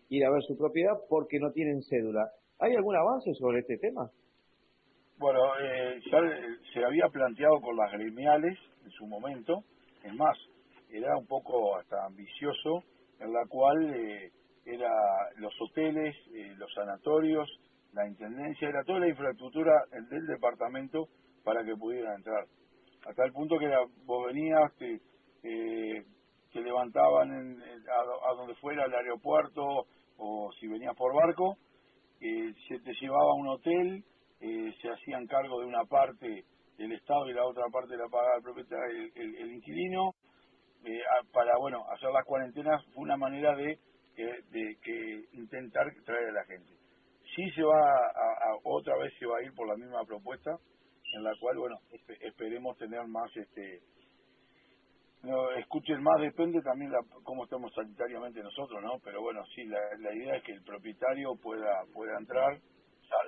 ir 0.10 0.26
a 0.26 0.32
ver 0.32 0.42
su 0.44 0.58
propiedad 0.58 0.94
porque 1.10 1.40
no 1.40 1.52
tienen 1.52 1.82
cédula. 1.82 2.32
¿Hay 2.62 2.76
algún 2.76 2.96
avance 2.96 3.34
sobre 3.34 3.60
este 3.62 3.78
tema? 3.80 4.08
Bueno, 5.18 5.40
eh, 5.60 6.00
ya 6.12 6.20
se 6.74 6.86
había 6.86 7.08
planteado 7.12 7.60
con 7.60 7.76
las 7.76 7.92
gremiales 7.92 8.58
en 8.86 8.92
su 8.92 9.08
momento, 9.08 9.64
es 10.04 10.14
más, 10.14 10.38
era 10.92 11.18
un 11.18 11.26
poco 11.26 11.76
hasta 11.78 12.06
ambicioso, 12.06 12.84
en 13.20 13.34
la 13.34 13.46
cual 13.48 13.96
eh, 13.96 14.32
era 14.66 14.92
los 15.38 15.54
hoteles, 15.60 16.16
eh, 16.36 16.54
los 16.58 16.72
sanatorios, 16.74 17.50
la 17.94 18.08
intendencia, 18.08 18.70
era 18.70 18.84
toda 18.84 19.00
la 19.00 19.10
infraestructura 19.10 19.74
del 19.92 20.28
departamento 20.28 21.08
para 21.44 21.64
que 21.64 21.76
pudieran 21.76 22.18
entrar. 22.18 22.46
Hasta 23.08 23.26
el 23.26 23.32
punto 23.32 23.58
que 23.58 23.74
vos 24.06 24.28
venías, 24.28 24.72
te, 24.78 25.00
eh, 25.44 26.04
te 26.54 26.62
levantaban 26.62 27.32
en, 27.32 27.60
a, 27.90 28.34
donde 28.36 28.54
fuera, 28.56 28.84
al 28.84 28.94
aeropuerto, 28.94 29.88
o 30.18 30.52
si 30.60 30.68
venías 30.68 30.96
por 30.96 31.16
barco, 31.16 31.58
eh, 32.22 32.54
se 32.68 32.80
te 32.80 32.94
llevaba 33.02 33.32
a 33.32 33.40
un 33.40 33.48
hotel, 33.48 34.04
eh, 34.40 34.74
se 34.82 34.90
hacían 34.90 35.26
cargo 35.26 35.60
de 35.60 35.66
una 35.66 35.84
parte 35.86 36.46
del 36.78 36.92
Estado 36.92 37.28
y 37.28 37.34
la 37.34 37.46
otra 37.46 37.64
parte 37.72 37.98
la 37.98 38.08
pagaba 38.10 38.38
el 38.38 38.44
propietario, 38.44 39.12
el, 39.16 39.52
inquilino, 39.52 40.14
eh, 40.86 41.02
para 41.34 41.58
bueno 41.58 41.84
hacer 41.92 42.12
las 42.12 42.26
cuarentenas 42.26 42.84
fue 42.94 43.04
una 43.04 43.18
manera 43.18 43.56
de, 43.56 43.80
de 44.16 44.78
que 44.84 45.24
intentar 45.34 45.86
traer 46.06 46.30
a 46.30 46.34
la 46.34 46.46
gente. 46.46 46.74
Sí 47.36 47.50
se 47.56 47.64
va 47.64 47.80
a, 47.80 48.58
otra 48.64 48.98
vez 48.98 49.14
se 49.18 49.26
va 49.26 49.38
a 49.40 49.44
ir 49.44 49.54
por 49.54 49.68
la 49.68 49.76
misma 49.76 50.04
propuesta 50.06 50.52
en 51.14 51.24
la 51.24 51.32
cual 51.40 51.58
bueno 51.58 51.78
esperemos 52.22 52.78
tener 52.78 53.06
más 53.08 53.36
este 53.36 53.82
no, 55.24 55.52
escuchen 55.52 56.02
más 56.02 56.20
depende 56.22 56.62
también 56.62 56.92
la, 56.92 57.00
cómo 57.24 57.44
estamos 57.44 57.72
sanitariamente 57.74 58.42
nosotros 58.42 58.82
no 58.82 59.00
pero 59.04 59.22
bueno 59.22 59.44
sí 59.54 59.64
la, 59.66 59.80
la 60.00 60.16
idea 60.16 60.36
es 60.36 60.44
que 60.44 60.54
el 60.54 60.64
propietario 60.64 61.36
pueda 61.42 61.84
pueda 61.94 62.18
entrar. 62.18 62.60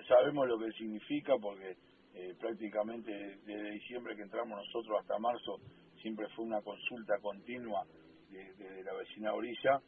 Sabemos 0.07 0.47
lo 0.47 0.57
que 0.57 0.71
significa 0.71 1.33
porque 1.41 1.75
eh, 2.13 2.35
prácticamente 2.39 3.11
desde 3.45 3.71
diciembre 3.71 4.15
que 4.15 4.21
entramos 4.21 4.57
nosotros 4.57 4.99
hasta 5.01 5.19
marzo 5.19 5.57
siempre 6.01 6.27
fue 6.35 6.45
una 6.45 6.61
consulta 6.61 7.15
continua 7.21 7.83
de, 8.29 8.83
la 8.83 8.93
vecina 8.93 9.33
orilla 9.33 9.79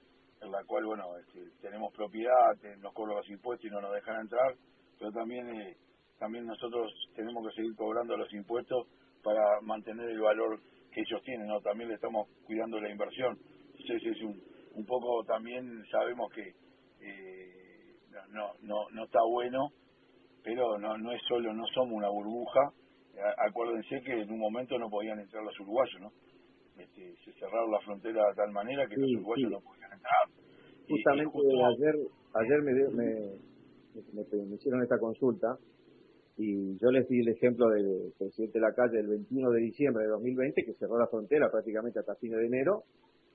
en 0.42 0.52
la 0.52 0.64
cual, 0.66 0.86
bueno, 0.86 1.06
este, 1.18 1.50
tenemos 1.62 1.94
propiedad, 1.94 2.56
nos 2.80 2.94
cobran 2.94 3.18
los 3.18 3.30
impuestos 3.30 3.66
y 3.66 3.74
no 3.74 3.82
nos 3.82 3.94
dejan 3.94 4.22
entrar, 4.22 4.56
pero 5.00 5.12
también 5.12 5.50
eh, 5.50 5.78
también 6.20 6.46
nosotros 6.46 6.92
tenemos 7.16 7.48
que 7.48 7.56
seguir 7.56 7.76
cobrando 7.76 8.16
los 8.18 8.32
impuestos 8.34 8.88
para 9.24 9.42
mantener 9.62 10.10
el 10.10 10.20
valor 10.20 10.60
que 10.96 11.02
ellos 11.02 11.22
tienen, 11.24 11.48
¿no? 11.48 11.60
También 11.60 11.90
le 11.90 11.96
estamos 11.96 12.30
cuidando 12.46 12.80
la 12.80 12.90
inversión. 12.90 13.38
Entonces 13.78 14.16
es 14.16 14.22
un, 14.24 14.42
un 14.76 14.86
poco 14.86 15.26
también 15.26 15.84
sabemos 15.92 16.32
que 16.34 16.54
eh, 17.02 18.00
no, 18.32 18.54
no, 18.62 18.90
no 18.92 19.04
está 19.04 19.20
bueno, 19.30 19.70
pero 20.42 20.78
no, 20.80 20.98
no 20.98 21.12
es 21.12 21.22
solo, 21.28 21.54
no 21.54 21.66
somos 21.74 21.94
una 21.94 22.10
burbuja. 22.10 22.72
Acuérdense 23.48 24.02
que 24.06 24.22
en 24.22 24.32
un 24.32 24.40
momento 24.40 24.78
no 24.78 24.90
podían 24.90 25.20
entrar 25.20 25.44
los 25.44 25.60
uruguayos, 25.60 26.02
¿no? 26.02 26.12
Este, 26.78 27.16
se 27.24 27.32
cerraron 27.34 27.72
la 27.72 27.80
frontera 27.82 28.28
de 28.28 28.36
tal 28.36 28.52
manera 28.52 28.88
que 28.88 28.96
los 28.96 29.10
uruguayos 29.16 29.52
no 29.52 29.60
podían 29.62 29.92
entrar. 29.92 30.28
Justamente 30.88 31.38
ayer 31.38 31.96
ayer 32.36 32.62
me, 32.62 32.74
me, 32.92 33.06
me, 34.14 34.56
hicieron 34.56 34.84
esta 34.84 35.00
consulta 35.00 35.48
y 36.38 36.78
yo 36.78 36.92
les 36.92 37.08
di 37.08 37.22
el 37.22 37.30
ejemplo 37.30 37.70
del 37.70 38.14
presidente 38.18 38.60
de 38.60 38.66
la 38.66 38.74
calle 38.74 39.00
el 39.00 39.08
21 39.08 39.52
de 39.52 39.62
diciembre 39.62 40.04
de 40.04 40.10
2020 40.10 40.66
que 40.66 40.74
cerró 40.74 41.00
la 41.00 41.08
frontera 41.08 41.50
prácticamente 41.50 42.00
hasta 42.00 42.16
fin 42.16 42.32
de 42.32 42.46
enero 42.46 42.84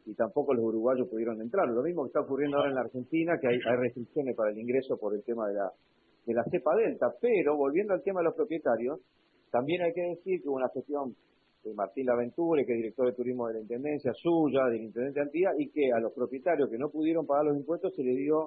y 0.04 0.14
tampoco 0.14 0.54
los 0.54 0.64
uruguayos 0.64 1.08
pudieron 1.08 1.40
entrar. 1.40 1.68
Lo 1.68 1.82
mismo 1.82 2.02
que 2.02 2.08
está 2.08 2.20
ocurriendo 2.20 2.56
ahora 2.56 2.70
en 2.70 2.74
la 2.74 2.82
Argentina, 2.82 3.38
que 3.40 3.48
hay, 3.48 3.58
restricciones 3.58 4.34
para 4.34 4.50
el 4.50 4.58
ingreso 4.58 4.96
por 4.98 5.14
el 5.14 5.22
tema 5.22 5.48
de 5.48 5.54
la, 5.54 5.70
de 6.26 6.34
la 6.34 6.44
cepa 6.44 6.74
delta. 6.74 7.14
Pero 7.20 7.56
volviendo 7.56 7.94
al 7.94 8.02
tema 8.02 8.20
de 8.20 8.24
los 8.24 8.34
propietarios, 8.34 9.00
también 9.50 9.82
hay 9.82 9.92
que 9.92 10.02
decir 10.02 10.42
que 10.42 10.48
hubo 10.48 10.56
una 10.56 10.70
gestión 10.70 11.14
de 11.64 11.74
Martín 11.74 12.06
Laventure, 12.06 12.64
que 12.64 12.72
es 12.72 12.78
director 12.78 13.06
de 13.06 13.12
turismo 13.12 13.46
de 13.48 13.54
la 13.54 13.60
Intendencia 13.60 14.12
suya, 14.14 14.64
del 14.66 14.82
Intendente 14.82 15.20
Antía, 15.20 15.50
y 15.58 15.68
que 15.68 15.92
a 15.92 16.00
los 16.00 16.12
propietarios 16.12 16.70
que 16.70 16.78
no 16.78 16.88
pudieron 16.88 17.26
pagar 17.26 17.44
los 17.46 17.56
impuestos 17.56 17.94
se 17.94 18.02
le 18.02 18.14
dio 18.14 18.46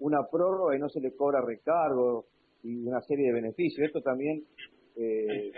una 0.00 0.26
prórroga 0.30 0.76
y 0.76 0.78
no 0.78 0.88
se 0.88 1.00
le 1.00 1.14
cobra 1.16 1.40
recargo 1.40 2.26
y 2.62 2.86
una 2.86 3.00
serie 3.02 3.26
de 3.26 3.32
beneficios. 3.32 3.86
Esto 3.86 4.00
también 4.00 4.44
eh, 4.96 5.52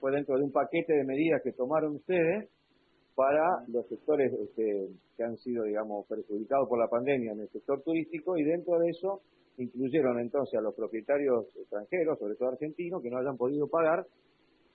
fue, 0.00 0.12
dentro, 0.12 0.36
de 0.36 0.44
un 0.44 0.52
paquete 0.52 0.92
de 0.92 1.04
medidas 1.04 1.42
que 1.42 1.52
tomaron 1.52 1.96
ustedes 1.96 2.48
para 3.14 3.64
los 3.68 3.86
sectores 3.88 4.32
este, 4.32 4.88
que 5.16 5.24
han 5.24 5.36
sido, 5.38 5.64
digamos, 5.64 6.06
perjudicados 6.06 6.68
por 6.68 6.78
la 6.78 6.88
pandemia 6.88 7.32
en 7.32 7.40
el 7.40 7.48
sector 7.50 7.82
turístico 7.82 8.36
y 8.36 8.44
dentro 8.44 8.78
de 8.78 8.88
eso 8.88 9.20
incluyeron 9.58 10.18
entonces 10.20 10.58
a 10.58 10.62
los 10.62 10.74
propietarios 10.74 11.44
extranjeros, 11.56 12.18
sobre 12.18 12.34
todo 12.36 12.50
argentinos, 12.50 13.02
que 13.02 13.10
no 13.10 13.18
hayan 13.18 13.36
podido 13.36 13.68
pagar, 13.68 14.06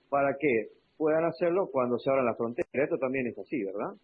para 0.08 0.36
que 0.38 0.68
puedan 0.96 1.24
hacerlo 1.24 1.68
cuando 1.72 1.98
se 1.98 2.08
abran 2.08 2.26
las 2.26 2.36
fronteras. 2.36 2.70
Esto 2.72 2.98
también 2.98 3.26
es 3.26 3.38
así, 3.38 3.64
¿verdad? 3.64 3.94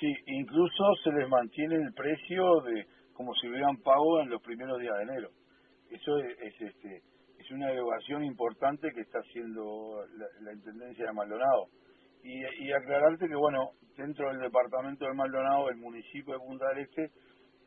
Sí, 0.00 0.12
incluso 0.26 0.84
se 1.04 1.12
les 1.12 1.28
mantiene 1.28 1.76
el 1.76 1.92
precio 1.92 2.60
de 2.62 2.86
como 3.12 3.32
si 3.34 3.48
hubieran 3.48 3.76
pago 3.78 4.20
en 4.20 4.30
los 4.30 4.42
primeros 4.42 4.80
días 4.80 4.96
de 4.96 5.02
enero. 5.04 5.28
Eso 5.94 6.18
es, 6.18 6.60
este 6.60 7.02
es 7.38 7.50
una 7.52 7.68
derogación 7.68 8.24
importante 8.24 8.90
que 8.92 9.02
está 9.02 9.18
haciendo 9.20 10.04
la, 10.40 10.52
Intendencia 10.52 11.06
de 11.06 11.12
Maldonado. 11.12 11.68
Y, 12.22 12.40
y, 12.64 12.72
aclararte 12.72 13.28
que, 13.28 13.36
bueno, 13.36 13.70
dentro 13.96 14.28
del 14.28 14.40
departamento 14.40 15.04
de 15.04 15.14
Maldonado, 15.14 15.68
el 15.68 15.76
municipio 15.76 16.34
de 16.34 16.40
Punta 16.40 16.68
del 16.70 16.78
Este 16.78 17.10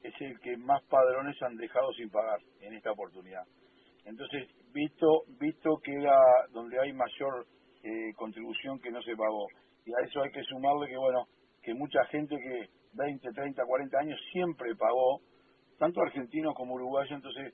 es 0.03 0.13
el 0.19 0.39
que 0.39 0.57
más 0.57 0.83
padrones 0.89 1.41
han 1.41 1.55
dejado 1.55 1.91
sin 1.93 2.09
pagar 2.09 2.39
en 2.59 2.73
esta 2.73 2.91
oportunidad. 2.91 3.43
Entonces, 4.03 4.49
visto 4.73 5.23
visto 5.39 5.77
que 5.83 5.93
era 5.93 6.19
donde 6.51 6.79
hay 6.79 6.91
mayor 6.91 7.45
eh, 7.83 8.13
contribución 8.15 8.79
que 8.79 8.91
no 8.91 9.01
se 9.03 9.15
pagó, 9.15 9.47
y 9.85 9.91
a 9.93 10.05
eso 10.05 10.21
hay 10.21 10.31
que 10.31 10.43
sumarle 10.43 10.87
que, 10.87 10.97
bueno, 10.97 11.27
que 11.61 11.73
mucha 11.73 12.03
gente 12.05 12.35
que 12.35 12.69
20, 12.93 13.29
30, 13.31 13.63
40 13.63 13.99
años 13.99 14.19
siempre 14.31 14.75
pagó, 14.75 15.21
tanto 15.77 16.01
argentinos 16.01 16.53
como 16.55 16.73
uruguayos, 16.75 17.11
entonces 17.11 17.53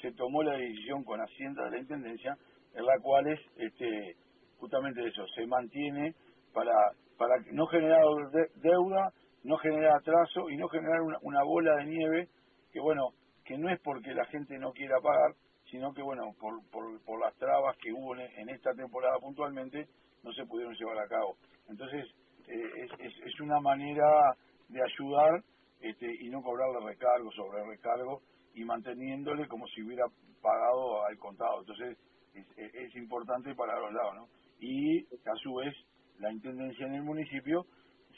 se, 0.00 0.12
tomó 0.12 0.42
la 0.42 0.56
decisión 0.56 1.04
con 1.04 1.20
Hacienda 1.20 1.64
de 1.64 1.70
la 1.70 1.78
Intendencia, 1.78 2.36
en 2.74 2.84
la 2.84 2.98
cual 3.00 3.26
es 3.28 3.40
este, 3.56 4.16
justamente 4.58 5.06
eso, 5.06 5.26
se 5.34 5.46
mantiene 5.46 6.14
para, 6.52 6.72
para 7.16 7.34
no 7.52 7.66
generar 7.66 8.02
deuda, 8.56 9.12
no 9.44 9.56
generar 9.58 9.96
atraso 9.96 10.50
y 10.50 10.56
no 10.56 10.68
generar 10.68 11.00
una, 11.22 11.42
bola 11.42 11.76
de 11.76 11.86
nieve 11.86 12.28
que, 12.72 12.80
bueno, 12.80 13.10
que 13.44 13.58
no 13.58 13.68
es 13.70 13.80
porque 13.80 14.14
la 14.14 14.24
gente 14.26 14.58
no 14.58 14.72
quiera 14.72 15.00
pagar, 15.02 15.34
sino 15.70 15.92
que, 15.92 16.02
bueno, 16.02 16.24
por, 16.38 16.60
por, 16.70 17.20
las 17.20 17.34
trabas 17.36 17.76
que 17.78 17.92
hubo 17.92 18.16
en, 18.16 18.48
esta 18.50 18.72
temporada 18.74 19.18
puntualmente, 19.18 19.86
no 20.22 20.32
se 20.32 20.46
pudieron 20.46 20.74
llevar 20.74 20.98
a 20.98 21.08
cabo. 21.08 21.36
Entonces, 21.68 22.06
eh, 22.46 22.86
es, 22.98 23.12
es, 23.24 23.40
una 23.40 23.60
manera 23.60 24.36
de 24.68 24.80
ayudar 24.82 25.42
este, 25.80 26.06
y 26.20 26.30
no 26.30 26.42
cobrarle 26.42 26.86
recargo 26.86 27.30
sobre 27.32 27.64
recargo 27.64 28.22
y 28.54 28.64
manteniéndole 28.64 29.48
como 29.48 29.66
si 29.68 29.82
hubiera 29.82 30.04
pagado 30.40 31.04
al 31.04 31.18
contado. 31.18 31.60
Entonces, 31.60 31.96
es, 32.56 32.94
importante 32.96 33.54
para 33.54 33.78
los 33.80 33.92
lados, 33.92 34.14
¿no? 34.16 34.28
Y, 34.60 35.04
a 35.04 35.34
su 35.42 35.54
vez, 35.54 35.74
la 36.18 36.32
Intendencia 36.32 36.86
en 36.86 36.94
el 36.94 37.02
municipio 37.02 37.66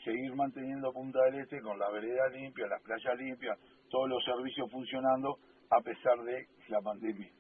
seguir 0.05 0.35
manteniendo 0.35 0.93
Punta 0.93 1.25
del 1.25 1.41
Este 1.41 1.61
con 1.61 1.79
la 1.79 1.91
vereda 1.91 2.29
limpia, 2.29 2.67
las 2.67 2.83
playas 2.83 3.17
limpias, 3.19 3.59
todos 3.89 4.09
los 4.09 4.23
servicios 4.25 4.71
funcionando 4.71 5.39
a 5.71 5.81
pesar 5.81 6.23
de 6.25 6.47
la 6.69 6.81
pandemia 6.81 7.31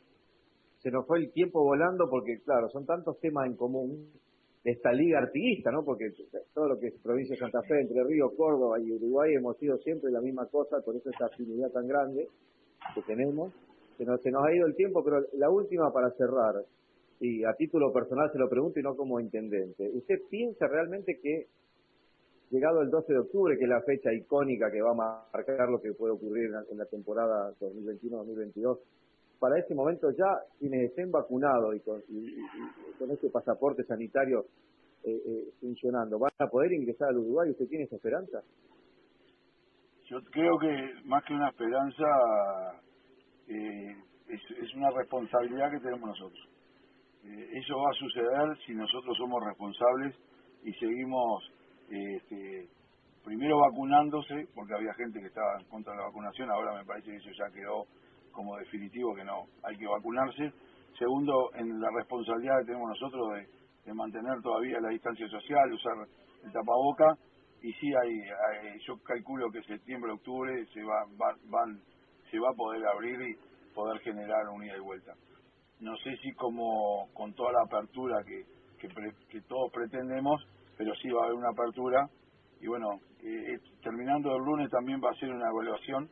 se 0.84 0.90
nos 0.90 1.06
fue 1.06 1.18
el 1.18 1.32
tiempo 1.32 1.64
volando 1.64 2.04
porque, 2.10 2.42
claro, 2.44 2.68
son 2.68 2.84
tantos 2.84 3.18
temas 3.18 3.46
en 3.46 3.56
común 3.56 4.12
esta 4.62 4.92
liga 4.92 5.18
artiguista, 5.18 5.70
¿no? 5.70 5.82
Porque 5.82 6.04
todo 6.52 6.68
lo 6.68 6.78
que 6.78 6.88
es 6.88 6.94
provincia 7.02 7.34
de 7.34 7.40
Santa 7.40 7.62
Fe, 7.62 7.80
Entre 7.80 8.04
Ríos, 8.04 8.32
Córdoba 8.36 8.78
y 8.78 8.92
Uruguay 8.92 9.32
hemos 9.34 9.56
sido 9.56 9.78
siempre 9.78 10.10
la 10.10 10.20
misma 10.20 10.46
cosa, 10.46 10.76
por 10.84 10.94
eso 10.94 11.08
esta 11.08 11.24
afinidad 11.24 11.70
tan 11.70 11.88
grande 11.88 12.28
que 12.94 13.02
tenemos. 13.02 13.52
Se 13.98 14.04
nos, 14.04 14.20
se 14.22 14.30
nos 14.30 14.44
ha 14.44 14.52
ido 14.52 14.66
el 14.66 14.74
tiempo, 14.74 15.04
pero 15.04 15.24
la 15.34 15.50
última 15.50 15.92
para 15.92 16.10
cerrar, 16.12 16.64
y 17.20 17.44
a 17.44 17.52
título 17.54 17.92
personal 17.92 18.30
se 18.32 18.38
lo 18.38 18.48
pregunto 18.48 18.80
y 18.80 18.82
no 18.82 18.96
como 18.96 19.20
intendente, 19.20 19.88
¿usted 19.94 20.16
piensa 20.28 20.66
realmente 20.66 21.20
que 21.22 21.46
llegado 22.50 22.82
el 22.82 22.90
12 22.90 23.12
de 23.12 23.18
octubre, 23.18 23.56
que 23.56 23.64
es 23.64 23.68
la 23.68 23.82
fecha 23.82 24.12
icónica 24.12 24.70
que 24.70 24.80
va 24.82 24.90
a 24.92 25.30
marcar 25.32 25.68
lo 25.68 25.80
que 25.80 25.92
puede 25.92 26.12
ocurrir 26.12 26.50
en 26.70 26.78
la 26.78 26.86
temporada 26.86 27.52
2021-2022, 27.60 28.78
para 29.38 29.58
ese 29.58 29.74
momento 29.74 30.10
ya 30.12 30.40
quienes 30.58 30.90
estén 30.90 31.10
vacunados 31.10 31.74
y 31.76 31.80
con, 31.80 32.00
este 33.10 33.28
pasaporte 33.30 33.84
sanitario 33.84 34.46
eh, 35.02 35.20
eh, 35.26 35.50
funcionando, 35.60 36.18
¿van 36.18 36.30
a 36.38 36.46
poder 36.46 36.72
ingresar 36.72 37.08
al 37.08 37.18
Uruguay? 37.18 37.50
¿Usted 37.50 37.66
tiene 37.66 37.84
esa 37.84 37.96
esperanza? 37.96 38.42
Yo 40.06 40.20
creo 40.30 40.58
que 40.58 40.94
más 41.04 41.24
que 41.24 41.34
una 41.34 41.48
esperanza 41.48 42.04
eh, 43.48 43.96
es, 44.28 44.74
una 44.74 44.90
responsabilidad 44.90 45.70
que 45.70 45.80
tenemos 45.80 46.08
nosotros. 46.08 46.48
eso 47.22 47.76
va 47.78 47.90
a 47.90 47.98
suceder 47.98 48.58
si 48.66 48.74
nosotros 48.74 49.16
somos 49.16 49.42
responsables 49.44 50.14
y 50.64 50.72
seguimos 50.74 51.50
este, 51.88 52.68
primero 53.24 53.58
vacunándose, 53.58 54.48
porque 54.54 54.74
había 54.74 54.92
gente 54.94 55.20
que 55.20 55.26
estaba 55.26 55.58
en 55.58 55.66
contra 55.68 55.92
de 55.92 55.98
la 55.98 56.06
vacunación, 56.06 56.50
ahora 56.50 56.74
me 56.74 56.84
parece 56.84 57.10
que 57.10 57.16
eso 57.16 57.30
ya 57.30 57.52
quedó 57.52 57.86
como 58.32 58.56
definitivo 58.56 59.14
que 59.14 59.24
no 59.24 59.46
hay 59.62 59.76
que 59.76 59.86
vacunarse. 59.86 60.52
Segundo, 60.98 61.50
en 61.54 61.80
la 61.80 61.88
responsabilidad 61.96 62.58
que 62.60 62.66
tenemos 62.66 62.88
nosotros 62.88 63.28
de, 63.34 63.94
mantener 63.94 64.40
todavía 64.42 64.80
la 64.80 64.88
distancia 64.88 65.28
social, 65.28 65.72
usar 65.72 65.92
el 66.42 66.52
tapaboca, 66.52 67.16
y 67.64 67.72
sí 67.80 67.90
hay, 67.94 68.78
yo 68.86 68.98
calculo 69.02 69.50
que 69.50 69.62
septiembre, 69.62 70.12
octubre 70.12 70.66
se 70.74 70.82
va, 70.82 71.06
van, 71.48 71.80
se 72.30 72.38
va 72.38 72.50
a 72.50 72.54
poder 72.54 72.86
abrir 72.86 73.18
y 73.22 73.72
poder 73.74 74.00
generar 74.02 74.46
un 74.50 74.62
ida 74.62 74.76
y 74.76 74.80
vuelta. 74.80 75.14
No 75.80 75.96
sé 75.96 76.14
si 76.18 76.34
como 76.34 77.08
con 77.14 77.32
toda 77.32 77.52
la 77.52 77.62
apertura 77.62 78.22
que, 78.22 78.44
que, 78.78 79.40
todos 79.48 79.72
pretendemos, 79.72 80.46
pero 80.76 80.94
sí 80.96 81.08
va 81.08 81.22
a 81.22 81.24
haber 81.24 81.36
una 81.36 81.48
apertura 81.48 82.06
y 82.60 82.66
bueno, 82.66 83.00
eh, 83.22 83.58
terminando 83.82 84.36
el 84.36 84.44
lunes 84.44 84.70
también 84.70 85.00
va 85.02 85.10
a 85.10 85.14
ser 85.14 85.30
una 85.30 85.48
evaluación 85.48 86.10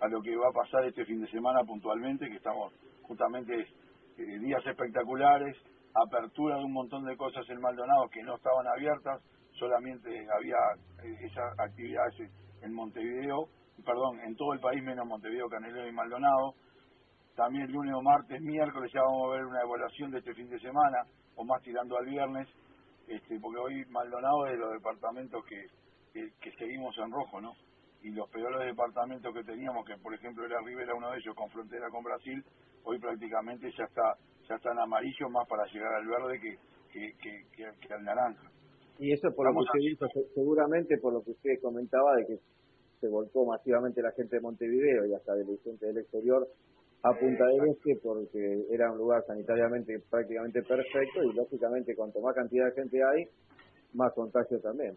a 0.00 0.08
lo 0.08 0.22
que 0.22 0.34
va 0.34 0.48
a 0.48 0.52
pasar 0.52 0.86
este 0.86 1.04
fin 1.04 1.20
de 1.20 1.30
semana 1.30 1.60
puntualmente, 1.64 2.30
que 2.30 2.36
estamos 2.36 2.72
justamente 3.02 3.60
eh, 4.16 4.38
días 4.38 4.64
espectaculares, 4.66 5.54
apertura 5.94 6.56
de 6.56 6.64
un 6.64 6.72
montón 6.72 7.04
de 7.04 7.14
cosas 7.18 7.44
en 7.50 7.60
Maldonado 7.60 8.08
que 8.08 8.22
no 8.22 8.36
estaban 8.36 8.66
abiertas, 8.66 9.20
solamente 9.58 10.26
había 10.36 10.56
eh, 11.02 11.16
esas 11.22 11.58
actividades 11.58 12.14
en 12.62 12.72
Montevideo, 12.72 13.48
perdón, 13.84 14.20
en 14.20 14.34
todo 14.36 14.52
el 14.54 14.60
país 14.60 14.82
menos 14.82 15.06
Montevideo, 15.06 15.48
Canelero 15.48 15.88
y 15.88 15.92
Maldonado. 15.92 16.54
También 17.36 17.70
lunes 17.70 17.94
o 17.94 18.02
martes, 18.02 18.40
miércoles 18.40 18.90
ya 18.94 19.00
vamos 19.02 19.26
a 19.26 19.36
ver 19.36 19.44
una 19.44 19.62
evaluación 19.62 20.10
de 20.12 20.18
este 20.18 20.34
fin 20.34 20.48
de 20.48 20.58
semana, 20.60 20.98
o 21.34 21.44
más 21.44 21.60
tirando 21.62 21.96
al 21.98 22.06
viernes, 22.06 22.48
este, 23.08 23.40
porque 23.40 23.58
hoy 23.58 23.84
Maldonado 23.90 24.46
es 24.46 24.52
de 24.52 24.58
los 24.58 24.72
departamentos 24.72 25.44
que, 25.44 25.66
que, 26.40 26.52
seguimos 26.52 26.96
en 26.98 27.10
rojo, 27.10 27.40
¿no? 27.40 27.52
Y 28.02 28.10
los 28.10 28.30
peores 28.30 28.64
departamentos 28.64 29.34
que 29.34 29.42
teníamos, 29.42 29.84
que 29.84 29.96
por 29.96 30.14
ejemplo 30.14 30.44
era 30.46 30.60
Rivera 30.64 30.94
uno 30.94 31.10
de 31.10 31.18
ellos 31.18 31.34
con 31.34 31.50
frontera 31.50 31.88
con 31.90 32.04
Brasil, 32.04 32.44
hoy 32.84 32.98
prácticamente 33.00 33.68
ya 33.76 33.84
está 33.84 34.14
ya 34.48 34.56
está 34.56 34.72
en 34.72 34.78
amarillo 34.78 35.28
más 35.30 35.48
para 35.48 35.64
llegar 35.66 35.94
al 35.94 36.06
verde 36.06 36.40
que, 36.40 37.94
al 37.94 38.04
naranja. 38.04 38.50
Y 38.98 39.12
eso 39.12 39.28
por 39.34 39.46
lo 39.46 39.52
que 39.52 39.64
usted 39.64 39.80
dijo, 39.80 40.06
seguramente 40.34 40.98
por 40.98 41.12
lo 41.12 41.22
que 41.22 41.32
usted 41.32 41.60
comentaba 41.60 42.16
de 42.16 42.26
que 42.26 42.38
se 43.00 43.08
volcó 43.08 43.44
masivamente 43.44 44.00
la 44.00 44.12
gente 44.12 44.36
de 44.36 44.42
Montevideo 44.42 45.06
y 45.06 45.14
hasta 45.14 45.34
de 45.34 45.44
la 45.44 45.56
gente 45.62 45.86
del 45.86 45.98
exterior 45.98 46.46
a 47.02 47.12
Punta 47.12 47.44
del 47.46 47.70
Este 47.70 48.00
porque 48.02 48.64
era 48.70 48.90
un 48.90 48.98
lugar 48.98 49.22
sanitariamente 49.26 49.98
prácticamente 50.08 50.62
perfecto 50.62 51.22
y 51.22 51.34
lógicamente 51.34 51.94
cuanto 51.94 52.20
más 52.20 52.34
cantidad 52.34 52.66
de 52.66 52.80
gente 52.80 52.98
hay, 53.04 53.24
más 53.92 54.12
contagio 54.14 54.58
también. 54.60 54.96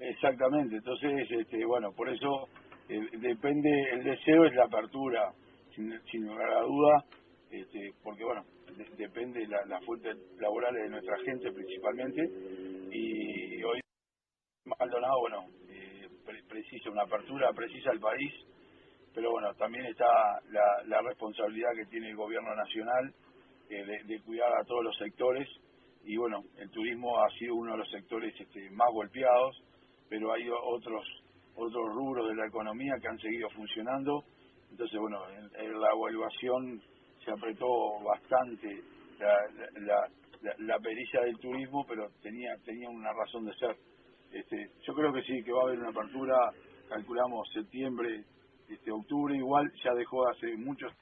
Exactamente, 0.00 0.76
entonces, 0.76 1.26
este, 1.30 1.64
bueno, 1.64 1.92
por 1.92 2.08
eso 2.08 2.46
eh, 2.88 3.00
depende, 3.20 3.70
el 3.94 4.04
deseo 4.04 4.44
es 4.44 4.54
la 4.54 4.64
apertura, 4.64 5.32
sin, 5.74 5.92
sin 6.10 6.26
lugar 6.26 6.50
a 6.50 6.62
duda, 6.62 7.04
este, 7.50 7.92
porque 8.02 8.24
bueno, 8.24 8.44
depende 8.96 9.46
la, 9.46 9.64
las 9.66 9.84
fuentes 9.84 10.16
laborales 10.38 10.82
de 10.82 10.90
nuestra 10.90 11.18
gente 11.24 11.52
principalmente, 11.52 12.22
y 12.92 13.62
hoy 13.62 13.80
Maldonado, 14.78 15.20
bueno, 15.20 15.46
eh, 15.68 16.08
precisa 16.48 16.90
una 16.90 17.02
apertura, 17.02 17.52
precisa 17.52 17.90
el 17.92 18.00
país, 18.00 18.32
pero 19.14 19.30
bueno, 19.30 19.54
también 19.54 19.86
está 19.86 20.06
la, 20.50 21.00
responsabilidad 21.02 21.70
que 21.74 21.86
tiene 21.86 22.10
el 22.10 22.16
gobierno 22.16 22.54
nacional 22.54 23.14
eh, 23.70 23.84
de, 24.04 24.20
cuidar 24.22 24.52
a 24.52 24.64
todos 24.64 24.84
los 24.84 24.96
sectores 24.96 25.48
y 26.04 26.16
bueno, 26.16 26.42
el 26.58 26.70
turismo 26.70 27.18
ha 27.18 27.28
sido 27.38 27.54
uno 27.54 27.72
de 27.72 27.78
los 27.78 27.90
sectores 27.90 28.34
este, 28.38 28.70
más 28.70 28.88
golpeados, 28.92 29.56
pero 30.08 30.32
hay 30.32 30.48
otros 30.48 31.04
otros 31.56 31.92
rubros 31.92 32.28
de 32.28 32.36
la 32.36 32.46
economía 32.46 32.94
que 33.00 33.08
han 33.08 33.18
seguido 33.18 33.50
funcionando, 33.50 34.22
entonces 34.70 34.98
bueno, 35.00 35.18
en, 35.30 35.80
la 35.80 35.88
evaluación 35.90 36.80
se 37.28 37.34
apretó 37.34 38.00
bastante 38.02 38.82
la, 39.18 40.08
la, 40.58 40.78
pericia 40.78 41.20
del 41.22 41.38
turismo, 41.38 41.84
pero 41.86 42.08
tenía 42.22 42.56
tenía 42.64 42.88
una 42.88 43.12
razón 43.12 43.44
de 43.44 43.54
ser. 43.54 43.76
Este, 44.32 44.70
yo 44.86 44.94
creo 44.94 45.12
que 45.12 45.22
sí, 45.22 45.42
que 45.42 45.52
va 45.52 45.60
a 45.60 45.64
haber 45.64 45.78
una 45.78 45.90
apertura, 45.90 46.36
calculamos 46.88 47.48
septiembre, 47.52 48.24
este 48.68 48.90
octubre 48.90 49.36
igual 49.36 49.70
ya 49.84 49.94
dejó 49.94 50.28
hace 50.28 50.56
muchos 50.56 50.92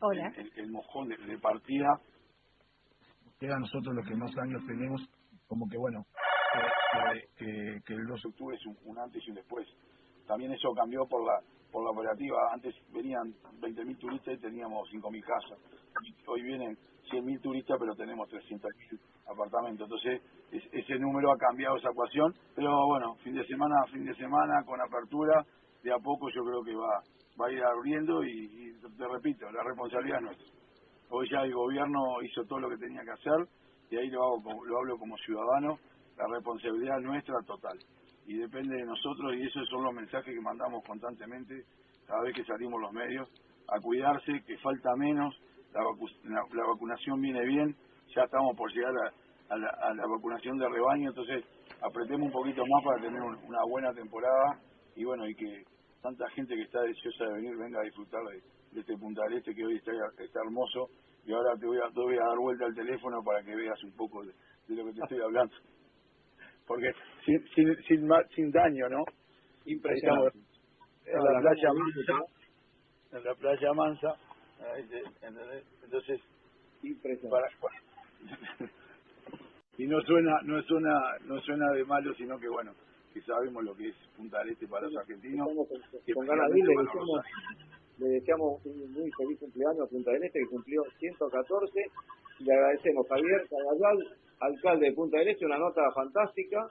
Hola. 0.00 0.32
El, 0.56 0.70
mojón 0.70 1.08
de, 1.08 1.38
partida 1.38 1.88
queda 3.40 3.56
a 3.56 3.60
nosotros 3.60 3.94
los 3.94 4.06
que 4.06 4.14
más 4.14 4.30
años 4.38 4.62
tenemos 4.66 5.00
como 5.48 5.68
que 5.68 5.78
bueno 5.78 6.04
que, 7.36 7.80
que, 7.84 7.94
el 7.94 8.06
2 8.06 8.22
de 8.22 8.28
octubre 8.28 8.56
es 8.56 8.66
un, 8.66 8.98
antes 8.98 9.22
y 9.26 9.30
un 9.30 9.36
después 9.36 9.66
también 10.26 10.52
eso 10.52 10.72
cambió 10.74 11.06
por 11.06 11.24
la 11.24 11.40
por 11.76 11.84
la 11.84 11.90
operativa. 11.90 12.38
Antes 12.54 12.74
venían 12.90 13.34
20.000 13.60 13.98
turistas 13.98 14.32
y 14.32 14.38
teníamos 14.38 14.88
5.000 14.88 15.22
casas. 15.22 15.58
Hoy 16.26 16.40
vienen 16.40 16.74
100.000 17.12 17.42
turistas 17.42 17.76
pero 17.78 17.94
tenemos 17.94 18.26
300.000 18.30 18.98
apartamentos. 19.26 19.84
Entonces 19.84 20.22
ese 20.72 20.98
número 20.98 21.30
ha 21.30 21.36
cambiado 21.36 21.76
esa 21.76 21.90
ecuación, 21.90 22.34
pero 22.54 22.70
bueno, 22.86 23.14
fin 23.16 23.34
de 23.34 23.46
semana 23.46 23.74
fin 23.92 24.06
de 24.06 24.14
semana, 24.14 24.64
con 24.64 24.80
apertura, 24.80 25.44
de 25.82 25.92
a 25.92 25.98
poco 25.98 26.30
yo 26.30 26.42
creo 26.44 26.62
que 26.64 26.74
va, 26.74 27.02
va 27.38 27.48
a 27.48 27.52
ir 27.52 27.62
abriendo 27.62 28.24
y, 28.24 28.72
te 28.96 29.06
repito, 29.06 29.44
la 29.52 29.62
responsabilidad 29.62 30.20
es 30.20 30.24
nuestra. 30.24 30.46
Hoy 31.10 31.28
ya 31.30 31.42
el 31.42 31.52
gobierno 31.52 32.22
hizo 32.22 32.42
todo 32.44 32.58
lo 32.58 32.70
que 32.70 32.78
tenía 32.78 33.02
que 33.04 33.10
hacer 33.10 33.46
y 33.90 33.96
ahí 33.98 34.08
lo, 34.08 34.24
hago, 34.24 34.64
lo 34.64 34.78
hablo 34.78 34.96
como 34.96 35.14
ciudadano, 35.18 35.78
la 36.16 36.24
responsabilidad 36.26 37.00
nuestra 37.00 37.36
total. 37.46 37.78
Y 38.26 38.38
depende 38.38 38.76
de 38.76 38.84
nosotros 38.84 39.34
y 39.36 39.46
esos 39.46 39.68
son 39.68 39.84
los 39.84 39.94
mensajes 39.94 40.34
que 40.34 40.40
mandamos 40.40 40.82
constantemente 40.84 41.64
cada 42.06 42.22
vez 42.22 42.34
que 42.34 42.44
salimos 42.44 42.80
los 42.80 42.92
medios, 42.92 43.28
a 43.68 43.80
cuidarse, 43.80 44.42
que 44.46 44.56
falta 44.58 44.94
menos, 44.96 45.34
la, 45.72 46.40
la 46.52 46.66
vacunación 46.66 47.20
viene 47.20 47.44
bien, 47.44 47.76
ya 48.14 48.22
estamos 48.22 48.56
por 48.56 48.70
llegar 48.72 48.92
a 49.48 49.56
la, 49.94 50.06
vacunación 50.06 50.58
de 50.58 50.68
rebaño, 50.68 51.10
entonces 51.10 51.44
apretemos 51.82 52.26
un 52.26 52.32
poquito 52.32 52.62
más 52.66 52.84
para 52.84 53.02
tener 53.02 53.20
una 53.20 53.62
buena 53.68 53.92
temporada 53.92 54.60
y 54.94 55.04
bueno, 55.04 55.26
y 55.28 55.34
que 55.34 55.62
tanta 56.02 56.28
gente 56.30 56.54
que 56.54 56.62
está 56.62 56.80
deseosa 56.82 57.24
de 57.24 57.34
venir 57.34 57.56
venga 57.56 57.80
a 57.80 57.84
disfrutar 57.84 58.22
de, 58.24 58.80
este 58.80 58.96
Punta 58.98 59.22
Este 59.30 59.54
que 59.54 59.64
hoy 59.64 59.76
está, 59.76 59.92
está 60.18 60.40
hermoso 60.44 60.88
y 61.24 61.32
ahora 61.32 61.56
te 61.58 61.66
voy, 61.66 61.78
a, 61.78 61.88
te 61.88 62.00
voy 62.00 62.16
a 62.16 62.26
dar 62.28 62.38
vuelta 62.38 62.66
al 62.66 62.74
teléfono 62.74 63.22
para 63.24 63.42
que 63.42 63.54
veas 63.54 63.82
un 63.84 63.92
poco 63.96 64.22
de, 64.24 64.32
lo 64.68 64.84
que 64.84 64.92
te 64.92 65.00
estoy 65.02 65.20
hablando. 65.22 65.54
Porque 66.66 66.90
sin, 67.26 67.46
sin, 67.54 67.76
sin, 67.88 68.08
sin 68.34 68.50
daño, 68.50 68.88
¿no? 68.88 69.04
Impresionante. 69.66 70.38
En 71.04 71.22
la 71.22 71.40
playa 71.40 71.72
Mansa, 71.72 72.24
en 73.12 73.24
la 73.24 73.34
playa 73.34 73.72
Mansa, 73.74 74.14
entonces, 75.84 76.20
impresionante. 76.82 77.56
Para, 77.60 78.70
y 79.78 79.86
no 79.86 80.00
suena 80.02 80.40
no 80.44 80.62
suena 80.62 80.98
no 81.26 81.40
suena 81.40 81.70
de 81.72 81.84
malo 81.84 82.14
sino 82.14 82.38
que 82.38 82.48
bueno 82.48 82.72
que 83.12 83.20
sabemos 83.22 83.62
lo 83.64 83.74
que 83.74 83.88
es 83.88 83.96
Punta 84.16 84.38
del 84.38 84.50
Este 84.50 84.66
para 84.66 84.86
los 84.86 84.96
argentinos 84.96 85.46
con, 85.46 86.26
ganas 86.26 86.50
de 86.50 86.56
le 86.56 86.82
deseamos, 86.82 87.20
le 87.98 88.08
deseamos 88.08 88.64
un 88.64 88.92
muy 88.92 89.10
feliz 89.12 89.38
cumpleaños 89.38 89.86
a 89.86 89.90
Punta 89.90 90.10
del 90.12 90.24
Este 90.24 90.40
que 90.40 90.46
cumplió 90.46 90.82
114 90.98 91.80
y 92.40 92.44
le 92.44 92.54
agradecemos 92.54 93.06
a 93.06 93.14
Javier 93.14 93.48
Cagallal 93.48 94.16
alcalde 94.40 94.86
de 94.86 94.92
Punta 94.92 95.18
del 95.18 95.28
Este 95.28 95.44
una 95.44 95.58
nota 95.58 95.82
fantástica 95.94 96.68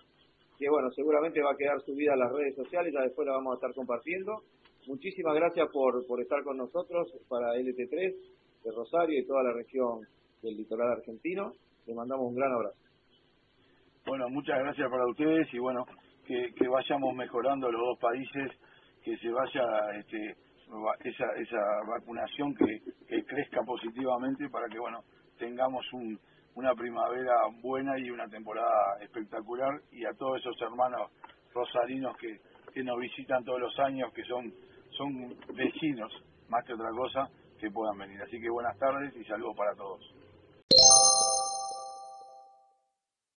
que 0.58 0.70
bueno 0.70 0.90
seguramente 0.92 1.42
va 1.42 1.52
a 1.52 1.58
quedar 1.58 1.80
subida 1.82 2.14
a 2.14 2.18
las 2.18 2.32
redes 2.32 2.56
sociales 2.56 2.94
ya 2.94 3.02
después 3.02 3.28
la 3.28 3.34
vamos 3.34 3.54
a 3.54 3.56
estar 3.56 3.74
compartiendo. 3.74 4.44
Muchísimas 4.88 5.36
gracias 5.36 5.68
por 5.72 6.06
por 6.08 6.22
estar 6.22 6.44
con 6.44 6.58
nosotros 6.58 7.12
para 7.28 7.56
LT3 7.56 8.16
de 8.64 8.72
Rosario 8.72 9.20
y 9.20 9.26
toda 9.26 9.44
la 9.44 9.54
región 9.54 10.02
del 10.42 10.58
litoral 10.58 10.92
argentino. 10.92 11.52
Le 11.86 11.94
mandamos 11.94 12.28
un 12.28 12.36
gran 12.36 12.52
abrazo. 12.52 12.80
Bueno, 14.06 14.30
muchas 14.30 14.60
gracias 14.60 14.90
para 14.90 15.08
ustedes 15.08 15.52
y 15.54 15.60
bueno, 15.60 15.86
que, 16.26 16.68
vayamos 16.68 17.16
mejorando 17.16 17.72
los 17.72 17.82
dos 17.82 18.00
países, 18.00 18.52
que 19.04 19.18
se 19.18 19.30
vaya 19.30 19.64
este, 20.00 20.36
esa, 21.04 21.26
esa 21.38 21.62
vacunación 21.88 22.54
que 22.56 23.24
crezca 23.24 23.62
positivamente 23.64 24.48
para 24.50 24.68
que 24.68 24.80
bueno 24.80 25.02
tengamos 25.38 25.86
un, 25.94 26.20
una 26.56 26.74
primavera 26.74 27.36
buena 27.62 27.98
y 28.00 28.10
una 28.10 28.28
temporada 28.28 28.98
espectacular 29.02 29.82
y 29.92 30.06
a 30.06 30.14
todos 30.14 30.40
esos 30.40 30.60
hermanos 30.62 31.12
rosarinos 31.54 32.16
que, 32.18 32.40
que 32.74 32.84
nos 32.84 32.98
visitan 33.00 33.44
todos 33.44 33.60
los 33.60 33.80
años, 33.80 34.12
que 34.14 34.24
son, 34.24 34.54
son 34.92 35.36
vecinos 35.54 36.12
más 36.50 36.64
que 36.66 36.74
otra 36.74 36.90
cosa, 36.92 37.30
que 37.60 37.70
puedan 37.72 37.98
venir. 37.98 38.22
Así 38.22 38.40
que 38.40 38.50
buenas 38.50 38.78
tardes 38.78 39.16
y 39.16 39.24
saludos 39.26 39.56
para 39.58 39.76
todos. 39.76 40.15